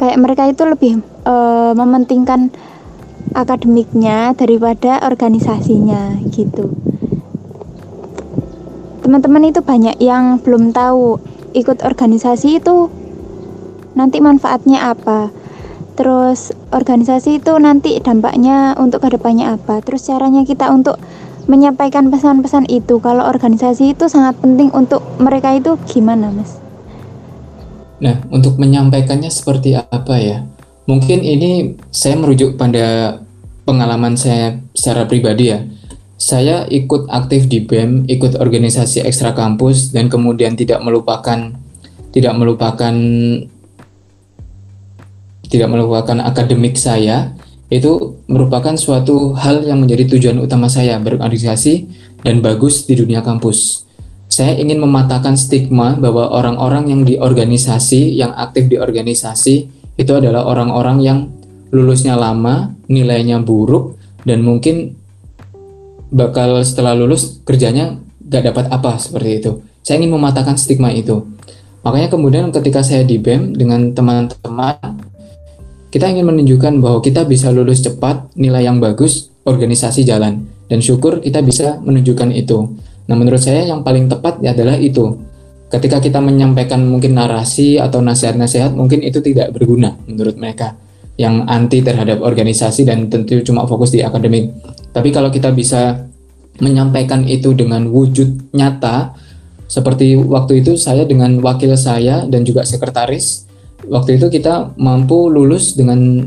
kayak 0.00 0.16
mereka 0.16 0.48
itu 0.48 0.64
lebih 0.64 1.04
uh, 1.28 1.76
mementingkan 1.76 2.48
akademiknya 3.36 4.32
daripada 4.32 5.04
organisasinya 5.04 6.16
gitu. 6.32 6.72
Teman-teman 9.04 9.52
itu 9.52 9.60
banyak 9.60 10.00
yang 10.00 10.40
belum 10.40 10.72
tahu 10.72 11.29
ikut 11.52 11.82
organisasi 11.82 12.62
itu 12.62 12.90
nanti 13.98 14.22
manfaatnya 14.22 14.94
apa 14.94 15.34
terus 15.98 16.54
organisasi 16.72 17.42
itu 17.42 17.52
nanti 17.60 17.98
dampaknya 18.00 18.78
untuk 18.78 19.04
ke 19.04 19.18
depannya 19.18 19.58
apa 19.58 19.82
terus 19.84 20.06
caranya 20.06 20.46
kita 20.46 20.70
untuk 20.70 20.96
menyampaikan 21.50 22.08
pesan-pesan 22.08 22.70
itu 22.70 23.02
kalau 23.02 23.26
organisasi 23.26 23.92
itu 23.98 24.06
sangat 24.06 24.38
penting 24.38 24.70
untuk 24.70 25.02
mereka 25.18 25.52
itu 25.52 25.74
gimana 25.90 26.30
mas 26.30 26.60
Nah, 28.00 28.16
untuk 28.32 28.56
menyampaikannya 28.56 29.28
seperti 29.28 29.76
apa 29.76 30.16
ya? 30.16 30.48
Mungkin 30.88 31.20
ini 31.20 31.76
saya 31.92 32.16
merujuk 32.16 32.56
pada 32.56 33.20
pengalaman 33.68 34.16
saya 34.16 34.56
secara 34.72 35.04
pribadi 35.04 35.52
ya. 35.52 35.60
Saya 36.20 36.68
ikut 36.68 37.08
aktif 37.08 37.48
di 37.48 37.64
BEM, 37.64 38.04
ikut 38.04 38.36
organisasi 38.36 39.00
ekstra 39.08 39.32
kampus 39.32 39.88
dan 39.88 40.12
kemudian 40.12 40.52
tidak 40.52 40.84
melupakan 40.84 41.48
tidak 42.12 42.34
melupakan 42.36 42.92
tidak 45.48 45.68
melupakan 45.72 46.20
akademik 46.20 46.76
saya. 46.76 47.32
Itu 47.72 48.20
merupakan 48.28 48.76
suatu 48.76 49.32
hal 49.32 49.64
yang 49.64 49.80
menjadi 49.80 50.12
tujuan 50.12 50.44
utama 50.44 50.68
saya 50.68 51.00
berorganisasi 51.00 51.88
dan 52.20 52.44
bagus 52.44 52.84
di 52.84 53.00
dunia 53.00 53.24
kampus. 53.24 53.88
Saya 54.28 54.60
ingin 54.60 54.76
mematahkan 54.76 55.40
stigma 55.40 55.96
bahwa 55.96 56.28
orang-orang 56.34 56.92
yang 56.92 57.02
di 57.06 57.16
organisasi, 57.16 58.12
yang 58.12 58.36
aktif 58.36 58.68
di 58.68 58.76
organisasi, 58.76 59.54
itu 59.96 60.12
adalah 60.12 60.44
orang-orang 60.44 60.98
yang 61.00 61.18
lulusnya 61.70 62.18
lama, 62.18 62.74
nilainya 62.90 63.40
buruk, 63.40 63.96
dan 64.26 64.42
mungkin 64.42 64.99
bakal 66.10 66.58
setelah 66.66 66.92
lulus 66.98 67.40
kerjanya 67.46 67.98
gak 68.26 68.50
dapat 68.52 68.64
apa 68.70 68.98
seperti 68.98 69.30
itu. 69.42 69.50
Saya 69.80 70.02
ingin 70.02 70.12
mematahkan 70.14 70.58
stigma 70.60 70.92
itu. 70.92 71.24
Makanya 71.80 72.12
kemudian 72.12 72.52
ketika 72.52 72.84
saya 72.84 73.06
di 73.06 73.16
BEM 73.16 73.56
dengan 73.56 73.96
teman-teman, 73.96 74.76
kita 75.88 76.06
ingin 76.06 76.28
menunjukkan 76.28 76.78
bahwa 76.78 77.00
kita 77.00 77.24
bisa 77.24 77.48
lulus 77.50 77.80
cepat, 77.80 78.28
nilai 78.36 78.68
yang 78.68 78.78
bagus, 78.78 79.32
organisasi 79.48 80.04
jalan. 80.04 80.44
Dan 80.70 80.78
syukur 80.84 81.18
kita 81.18 81.42
bisa 81.42 81.80
menunjukkan 81.82 82.30
itu. 82.30 82.78
Nah, 83.10 83.18
menurut 83.18 83.42
saya 83.42 83.66
yang 83.66 83.82
paling 83.82 84.06
tepat 84.06 84.38
adalah 84.38 84.78
itu. 84.78 85.18
Ketika 85.66 85.98
kita 85.98 86.22
menyampaikan 86.22 86.82
mungkin 86.86 87.18
narasi 87.18 87.82
atau 87.82 87.98
nasihat-nasihat, 87.98 88.70
mungkin 88.70 89.02
itu 89.02 89.18
tidak 89.18 89.50
berguna 89.50 89.98
menurut 90.06 90.38
mereka 90.38 90.78
yang 91.18 91.44
anti 91.50 91.84
terhadap 91.84 92.22
organisasi 92.22 92.86
dan 92.86 93.10
tentu 93.10 93.42
cuma 93.42 93.66
fokus 93.66 93.90
di 93.90 94.00
akademik. 94.00 94.50
Tapi 94.90 95.14
kalau 95.14 95.30
kita 95.30 95.54
bisa 95.54 96.10
menyampaikan 96.58 97.24
itu 97.24 97.54
dengan 97.54 97.88
wujud 97.88 98.52
nyata, 98.52 99.14
seperti 99.70 100.18
waktu 100.18 100.66
itu 100.66 100.74
saya 100.74 101.06
dengan 101.06 101.38
wakil 101.38 101.72
saya 101.78 102.26
dan 102.26 102.42
juga 102.42 102.66
sekretaris, 102.66 103.46
waktu 103.86 104.18
itu 104.18 104.26
kita 104.28 104.74
mampu 104.74 105.30
lulus 105.30 105.78
dengan 105.78 106.26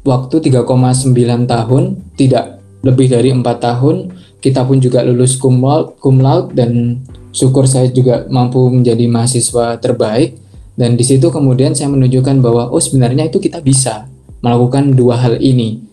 waktu 0.00 0.36
3,9 0.40 1.12
tahun, 1.44 1.82
tidak 2.16 2.60
lebih 2.80 3.12
dari 3.12 3.30
empat 3.36 3.56
tahun. 3.60 4.16
Kita 4.40 4.64
pun 4.64 4.80
juga 4.80 5.04
lulus 5.04 5.36
cum 5.36 5.60
laude, 5.60 6.00
cum 6.00 6.24
laude 6.24 6.56
dan 6.56 7.04
syukur 7.28 7.68
saya 7.68 7.92
juga 7.92 8.24
mampu 8.32 8.72
menjadi 8.72 9.04
mahasiswa 9.04 9.76
terbaik. 9.76 10.40
Dan 10.72 10.96
di 10.96 11.04
situ 11.04 11.28
kemudian 11.28 11.76
saya 11.76 11.92
menunjukkan 11.92 12.40
bahwa 12.40 12.72
oh 12.72 12.80
sebenarnya 12.80 13.28
itu 13.28 13.36
kita 13.36 13.60
bisa 13.60 14.08
melakukan 14.40 14.96
dua 14.96 15.20
hal 15.20 15.36
ini 15.36 15.89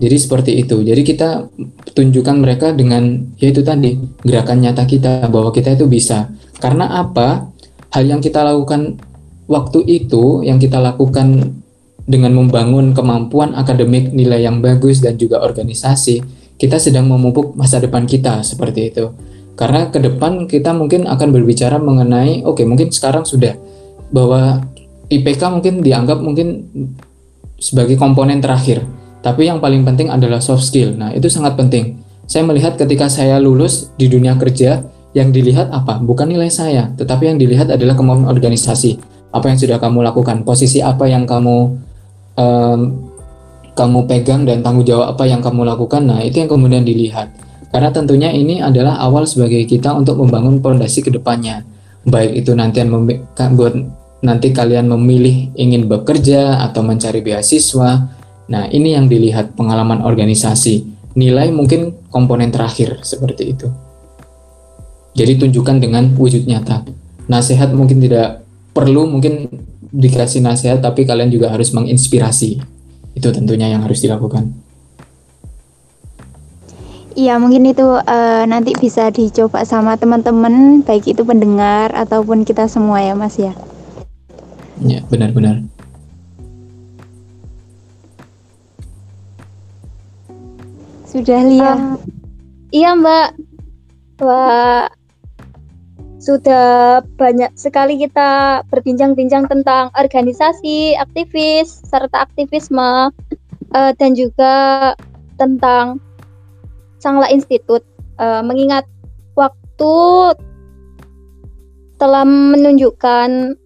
jadi 0.00 0.16
seperti 0.16 0.64
itu. 0.64 0.80
Jadi 0.80 1.04
kita 1.04 1.44
tunjukkan 1.92 2.36
mereka 2.40 2.72
dengan 2.72 3.20
yaitu 3.36 3.60
tadi 3.60 4.00
gerakan 4.24 4.64
nyata 4.64 4.88
kita 4.88 5.28
bahwa 5.28 5.52
kita 5.52 5.76
itu 5.76 5.84
bisa. 5.84 6.32
Karena 6.56 7.04
apa? 7.04 7.52
Hal 7.92 8.08
yang 8.08 8.24
kita 8.24 8.40
lakukan 8.40 8.96
waktu 9.44 9.84
itu 9.84 10.40
yang 10.40 10.56
kita 10.56 10.80
lakukan 10.80 11.52
dengan 12.08 12.32
membangun 12.32 12.96
kemampuan 12.96 13.52
akademik 13.52 14.08
nilai 14.16 14.48
yang 14.48 14.64
bagus 14.64 15.04
dan 15.04 15.20
juga 15.20 15.44
organisasi 15.44 16.24
kita 16.56 16.80
sedang 16.80 17.04
memupuk 17.04 17.52
masa 17.52 17.76
depan 17.76 18.08
kita 18.08 18.40
seperti 18.40 18.96
itu. 18.96 19.12
Karena 19.52 19.92
ke 19.92 20.00
depan 20.00 20.48
kita 20.48 20.72
mungkin 20.72 21.04
akan 21.04 21.28
berbicara 21.28 21.76
mengenai 21.76 22.40
oke 22.48 22.56
okay, 22.56 22.64
mungkin 22.64 22.88
sekarang 22.88 23.28
sudah 23.28 23.52
bahwa 24.08 24.64
IPK 25.12 25.42
mungkin 25.52 25.84
dianggap 25.84 26.24
mungkin 26.24 26.64
sebagai 27.60 28.00
komponen 28.00 28.40
terakhir 28.40 28.80
tapi 29.20 29.48
yang 29.48 29.60
paling 29.60 29.84
penting 29.84 30.08
adalah 30.08 30.40
soft 30.40 30.64
skill 30.64 30.96
nah 30.96 31.12
itu 31.12 31.28
sangat 31.28 31.56
penting 31.56 32.00
saya 32.30 32.46
melihat 32.46 32.78
ketika 32.78 33.10
saya 33.10 33.36
lulus 33.42 33.90
di 33.98 34.06
dunia 34.06 34.38
kerja 34.38 34.84
yang 35.16 35.34
dilihat 35.34 35.70
apa 35.74 35.98
bukan 35.98 36.30
nilai 36.30 36.48
saya 36.48 36.92
tetapi 36.94 37.30
yang 37.30 37.38
dilihat 37.38 37.70
adalah 37.70 37.98
kemampuan 37.98 38.30
organisasi 38.30 39.10
apa 39.30 39.46
yang 39.46 39.58
sudah 39.58 39.78
kamu 39.78 39.98
lakukan, 40.02 40.42
posisi 40.42 40.82
apa 40.82 41.06
yang 41.06 41.22
kamu 41.22 41.78
um, 42.34 42.80
kamu 43.78 43.98
pegang 44.10 44.42
dan 44.42 44.60
tanggung 44.60 44.82
jawab 44.82 45.14
apa 45.14 45.24
yang 45.24 45.38
kamu 45.38 45.62
lakukan. 45.62 46.02
Nah, 46.02 46.20
itu 46.20 46.42
yang 46.42 46.50
kemudian 46.50 46.82
dilihat. 46.82 47.30
Karena 47.70 47.94
tentunya 47.94 48.34
ini 48.34 48.58
adalah 48.58 48.98
awal 48.98 49.30
sebagai 49.30 49.62
kita 49.62 49.94
untuk 49.94 50.18
membangun 50.18 50.58
fondasi 50.58 51.06
ke 51.06 51.10
depannya. 51.14 51.62
Baik 52.02 52.42
itu 52.42 52.50
nanti 52.58 52.82
buat 52.82 53.74
nanti 54.20 54.50
kalian 54.50 54.90
memilih 54.90 55.54
ingin 55.54 55.86
bekerja 55.86 56.66
atau 56.66 56.82
mencari 56.82 57.22
beasiswa. 57.22 58.18
Nah, 58.50 58.66
ini 58.68 58.98
yang 58.98 59.06
dilihat 59.06 59.54
pengalaman 59.54 60.02
organisasi. 60.02 60.98
Nilai 61.14 61.50
mungkin 61.50 62.06
komponen 62.10 62.50
terakhir 62.54 63.02
seperti 63.02 63.54
itu. 63.54 63.66
Jadi 65.14 65.42
tunjukkan 65.42 65.82
dengan 65.82 66.10
wujud 66.14 66.46
nyata. 66.46 66.86
Nasihat 67.26 67.74
mungkin 67.74 67.98
tidak 67.98 68.46
perlu 68.70 69.10
mungkin 69.10 69.50
dikasih 69.90 70.42
nasihat 70.42 70.78
tapi 70.78 71.02
kalian 71.02 71.30
juga 71.34 71.50
harus 71.50 71.74
menginspirasi 71.74 72.62
itu 73.18 73.28
tentunya 73.34 73.66
yang 73.66 73.82
harus 73.82 73.98
dilakukan 73.98 74.54
Iya 77.18 77.42
mungkin 77.42 77.66
itu 77.66 77.84
uh, 77.84 78.44
nanti 78.46 78.70
bisa 78.78 79.10
dicoba 79.10 79.66
sama 79.66 79.98
teman-teman 79.98 80.86
baik 80.86 81.10
itu 81.10 81.26
pendengar 81.26 81.90
ataupun 81.90 82.46
kita 82.46 82.70
semua 82.70 83.02
ya 83.02 83.18
mas 83.18 83.34
ya. 83.34 83.50
Ya 84.80 85.02
benar-benar. 85.10 85.66
Sudah 91.10 91.42
lihat. 91.42 91.78
Uh, 91.78 91.98
iya 92.70 92.94
mbak. 92.94 93.34
Wah 94.22 94.86
sudah 96.20 97.00
banyak 97.16 97.50
sekali 97.56 97.96
kita 97.96 98.60
berbincang-bincang 98.68 99.48
tentang 99.48 99.88
organisasi, 99.96 100.94
aktivis, 101.00 101.80
serta 101.88 102.28
aktivisme, 102.28 103.10
uh, 103.74 103.92
dan 103.96 104.12
juga 104.14 104.92
tentang 105.40 105.98
Sangla 107.00 107.26
Institut. 107.32 107.82
Uh, 108.20 108.44
mengingat 108.44 108.84
waktu 109.32 109.94
telah 111.96 112.22
menunjukkan 112.28 113.56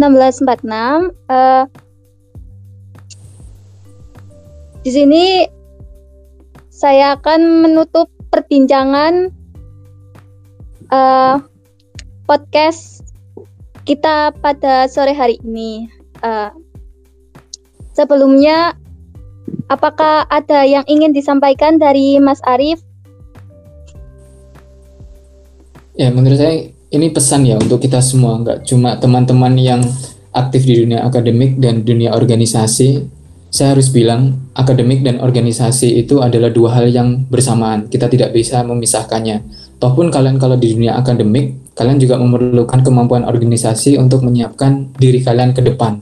1646, 0.00 1.12
uh, 1.28 1.68
di 4.80 4.90
sini 4.90 5.55
saya 6.76 7.16
akan 7.16 7.64
menutup 7.64 8.12
perbincangan 8.28 9.32
uh, 10.92 11.40
podcast 12.28 13.00
kita 13.88 14.36
pada 14.44 14.84
sore 14.84 15.16
hari 15.16 15.40
ini. 15.40 15.88
Uh, 16.20 16.52
sebelumnya, 17.96 18.76
apakah 19.72 20.28
ada 20.28 20.68
yang 20.68 20.84
ingin 20.84 21.16
disampaikan 21.16 21.80
dari 21.80 22.20
Mas 22.20 22.44
Arief? 22.44 22.84
Ya, 25.96 26.12
menurut 26.12 26.36
saya 26.36 26.68
ini 26.92 27.08
pesan 27.08 27.48
ya 27.48 27.56
untuk 27.56 27.80
kita 27.80 28.04
semua, 28.04 28.36
nggak 28.36 28.68
cuma 28.68 29.00
teman-teman 29.00 29.56
yang 29.56 29.80
aktif 30.36 30.68
di 30.68 30.84
dunia 30.84 31.08
akademik 31.08 31.56
dan 31.56 31.88
dunia 31.88 32.12
organisasi. 32.12 33.15
Saya 33.56 33.72
harus 33.72 33.88
bilang, 33.88 34.52
akademik 34.52 35.00
dan 35.00 35.16
organisasi 35.24 35.96
itu 36.04 36.20
adalah 36.20 36.52
dua 36.52 36.76
hal 36.76 36.92
yang 36.92 37.24
bersamaan. 37.32 37.88
Kita 37.88 38.04
tidak 38.04 38.36
bisa 38.36 38.60
memisahkannya 38.60 39.64
Tohpun 39.76 40.08
kalian 40.08 40.40
kalau 40.40 40.56
di 40.56 40.72
dunia 40.72 40.96
akademik, 40.96 41.76
kalian 41.76 42.00
juga 42.00 42.16
memerlukan 42.16 42.80
kemampuan 42.80 43.28
organisasi 43.28 44.00
untuk 44.00 44.24
menyiapkan 44.24 44.96
diri 44.96 45.20
kalian 45.20 45.52
ke 45.52 45.60
depan. 45.60 46.00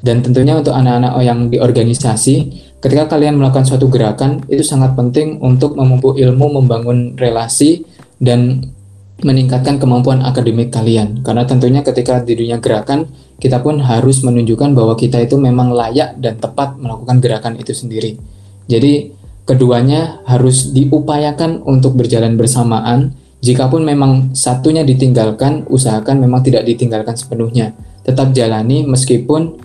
Dan 0.00 0.24
tentunya 0.24 0.56
untuk 0.56 0.72
anak-anak 0.72 1.12
yang 1.20 1.52
di 1.52 1.60
organisasi, 1.60 2.36
ketika 2.80 3.12
kalian 3.12 3.36
melakukan 3.36 3.68
suatu 3.68 3.92
gerakan, 3.92 4.40
itu 4.48 4.64
sangat 4.64 4.96
penting 4.96 5.36
untuk 5.44 5.76
memupuk 5.76 6.16
ilmu, 6.16 6.64
membangun 6.64 7.12
relasi, 7.20 7.84
dan 8.16 8.72
meningkatkan 9.20 9.76
kemampuan 9.76 10.24
akademik 10.24 10.72
kalian. 10.72 11.20
Karena 11.20 11.44
tentunya 11.44 11.84
ketika 11.84 12.24
di 12.24 12.40
dunia 12.40 12.56
gerakan, 12.56 13.04
kita 13.40 13.64
pun 13.64 13.80
harus 13.80 14.20
menunjukkan 14.20 14.76
bahwa 14.76 14.94
kita 14.94 15.16
itu 15.24 15.40
memang 15.40 15.72
layak 15.72 16.20
dan 16.20 16.36
tepat 16.36 16.76
melakukan 16.76 17.24
gerakan 17.24 17.54
itu 17.56 17.72
sendiri. 17.72 18.20
Jadi 18.68 19.16
keduanya 19.48 20.20
harus 20.28 20.70
diupayakan 20.70 21.64
untuk 21.64 21.96
berjalan 21.96 22.36
bersamaan. 22.36 23.16
Jikapun 23.40 23.88
memang 23.88 24.36
satunya 24.36 24.84
ditinggalkan, 24.84 25.64
usahakan 25.72 26.20
memang 26.20 26.44
tidak 26.44 26.68
ditinggalkan 26.68 27.16
sepenuhnya. 27.16 27.72
Tetap 28.04 28.36
jalani 28.36 28.84
meskipun 28.84 29.56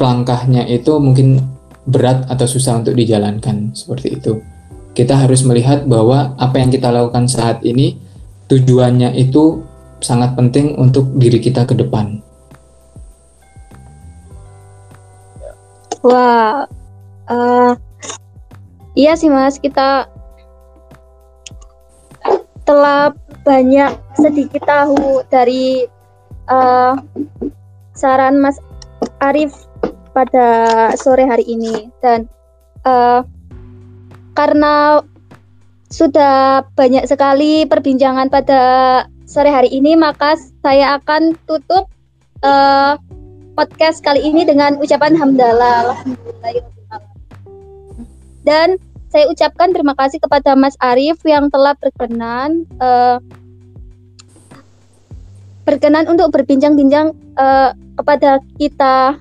langkahnya 0.00 0.64
itu 0.64 0.96
mungkin 0.96 1.44
berat 1.84 2.24
atau 2.32 2.48
susah 2.48 2.80
untuk 2.80 2.96
dijalankan 2.96 3.76
seperti 3.76 4.16
itu. 4.16 4.40
Kita 4.96 5.20
harus 5.20 5.44
melihat 5.44 5.84
bahwa 5.84 6.32
apa 6.40 6.56
yang 6.64 6.72
kita 6.72 6.88
lakukan 6.88 7.28
saat 7.28 7.60
ini 7.64 8.00
tujuannya 8.48 9.12
itu 9.20 9.60
sangat 10.00 10.32
penting 10.32 10.80
untuk 10.80 11.12
diri 11.16 11.36
kita 11.36 11.68
ke 11.68 11.76
depan. 11.76 12.31
Wah, 16.02 16.66
uh, 17.30 17.72
Iya 18.92 19.16
sih 19.16 19.32
Mas, 19.32 19.56
kita 19.56 20.04
telah 22.68 23.16
banyak 23.40 23.96
sedikit 24.20 24.68
tahu 24.68 25.24
dari 25.32 25.88
uh, 26.52 27.00
saran 27.96 28.36
Mas 28.44 28.60
Arif 29.24 29.56
pada 30.12 30.92
sore 31.00 31.24
hari 31.24 31.48
ini. 31.48 31.88
Dan 32.04 32.28
uh, 32.84 33.24
karena 34.36 35.00
sudah 35.88 36.68
banyak 36.76 37.08
sekali 37.08 37.64
perbincangan 37.64 38.28
pada 38.28 38.60
sore 39.24 39.48
hari 39.48 39.72
ini 39.72 39.96
maka 39.96 40.36
saya 40.60 41.00
akan 41.00 41.32
tutup 41.48 41.88
uh, 42.44 43.00
podcast 43.52 44.00
kali 44.00 44.24
ini 44.24 44.48
dengan 44.48 44.80
ucapan 44.80 45.16
hamdalah 45.16 45.92
alhamdulillah 45.92 46.64
dan 48.42 48.80
saya 49.12 49.28
ucapkan 49.28 49.76
terima 49.76 49.92
kasih 49.92 50.18
kepada 50.24 50.56
Mas 50.56 50.72
Arief 50.80 51.20
yang 51.28 51.52
telah 51.52 51.76
berkenan 51.76 52.64
uh, 52.80 53.20
berkenan 55.62 56.10
untuk 56.10 56.34
berbincang-bincang 56.34 57.14
uh, 57.38 57.70
kepada 57.96 58.42
kita. 58.58 59.20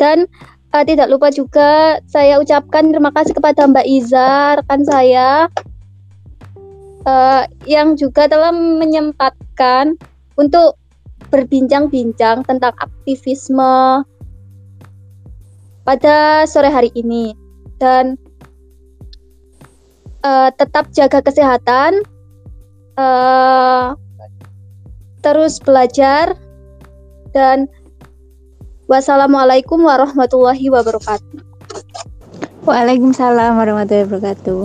Dan 0.00 0.26
uh, 0.72 0.84
tidak 0.86 1.12
lupa 1.12 1.28
juga 1.30 2.00
saya 2.08 2.40
ucapkan 2.40 2.90
terima 2.90 3.12
kasih 3.12 3.36
kepada 3.36 3.68
Mbak 3.68 3.86
Iza 3.86 4.30
rekan 4.58 4.82
saya 4.82 5.46
uh, 7.06 7.42
yang 7.68 7.94
juga 7.94 8.26
telah 8.26 8.50
menyempatkan 8.50 9.94
untuk 10.34 10.80
berbincang-bincang 11.32 12.44
tentang 12.44 12.76
aktivisme 12.76 14.04
pada 15.82 16.44
sore 16.44 16.68
hari 16.68 16.92
ini 16.94 17.34
dan 17.80 18.20
uh, 20.22 20.52
tetap 20.54 20.92
jaga 20.94 21.18
kesehatan, 21.24 22.04
uh, 23.00 23.98
terus 25.24 25.58
belajar, 25.58 26.38
dan 27.34 27.66
wassalamualaikum 28.86 29.82
warahmatullahi 29.82 30.70
wabarakatuh. 30.70 31.42
Waalaikumsalam 32.62 33.58
warahmatullahi 33.58 34.06
wabarakatuh. 34.06 34.60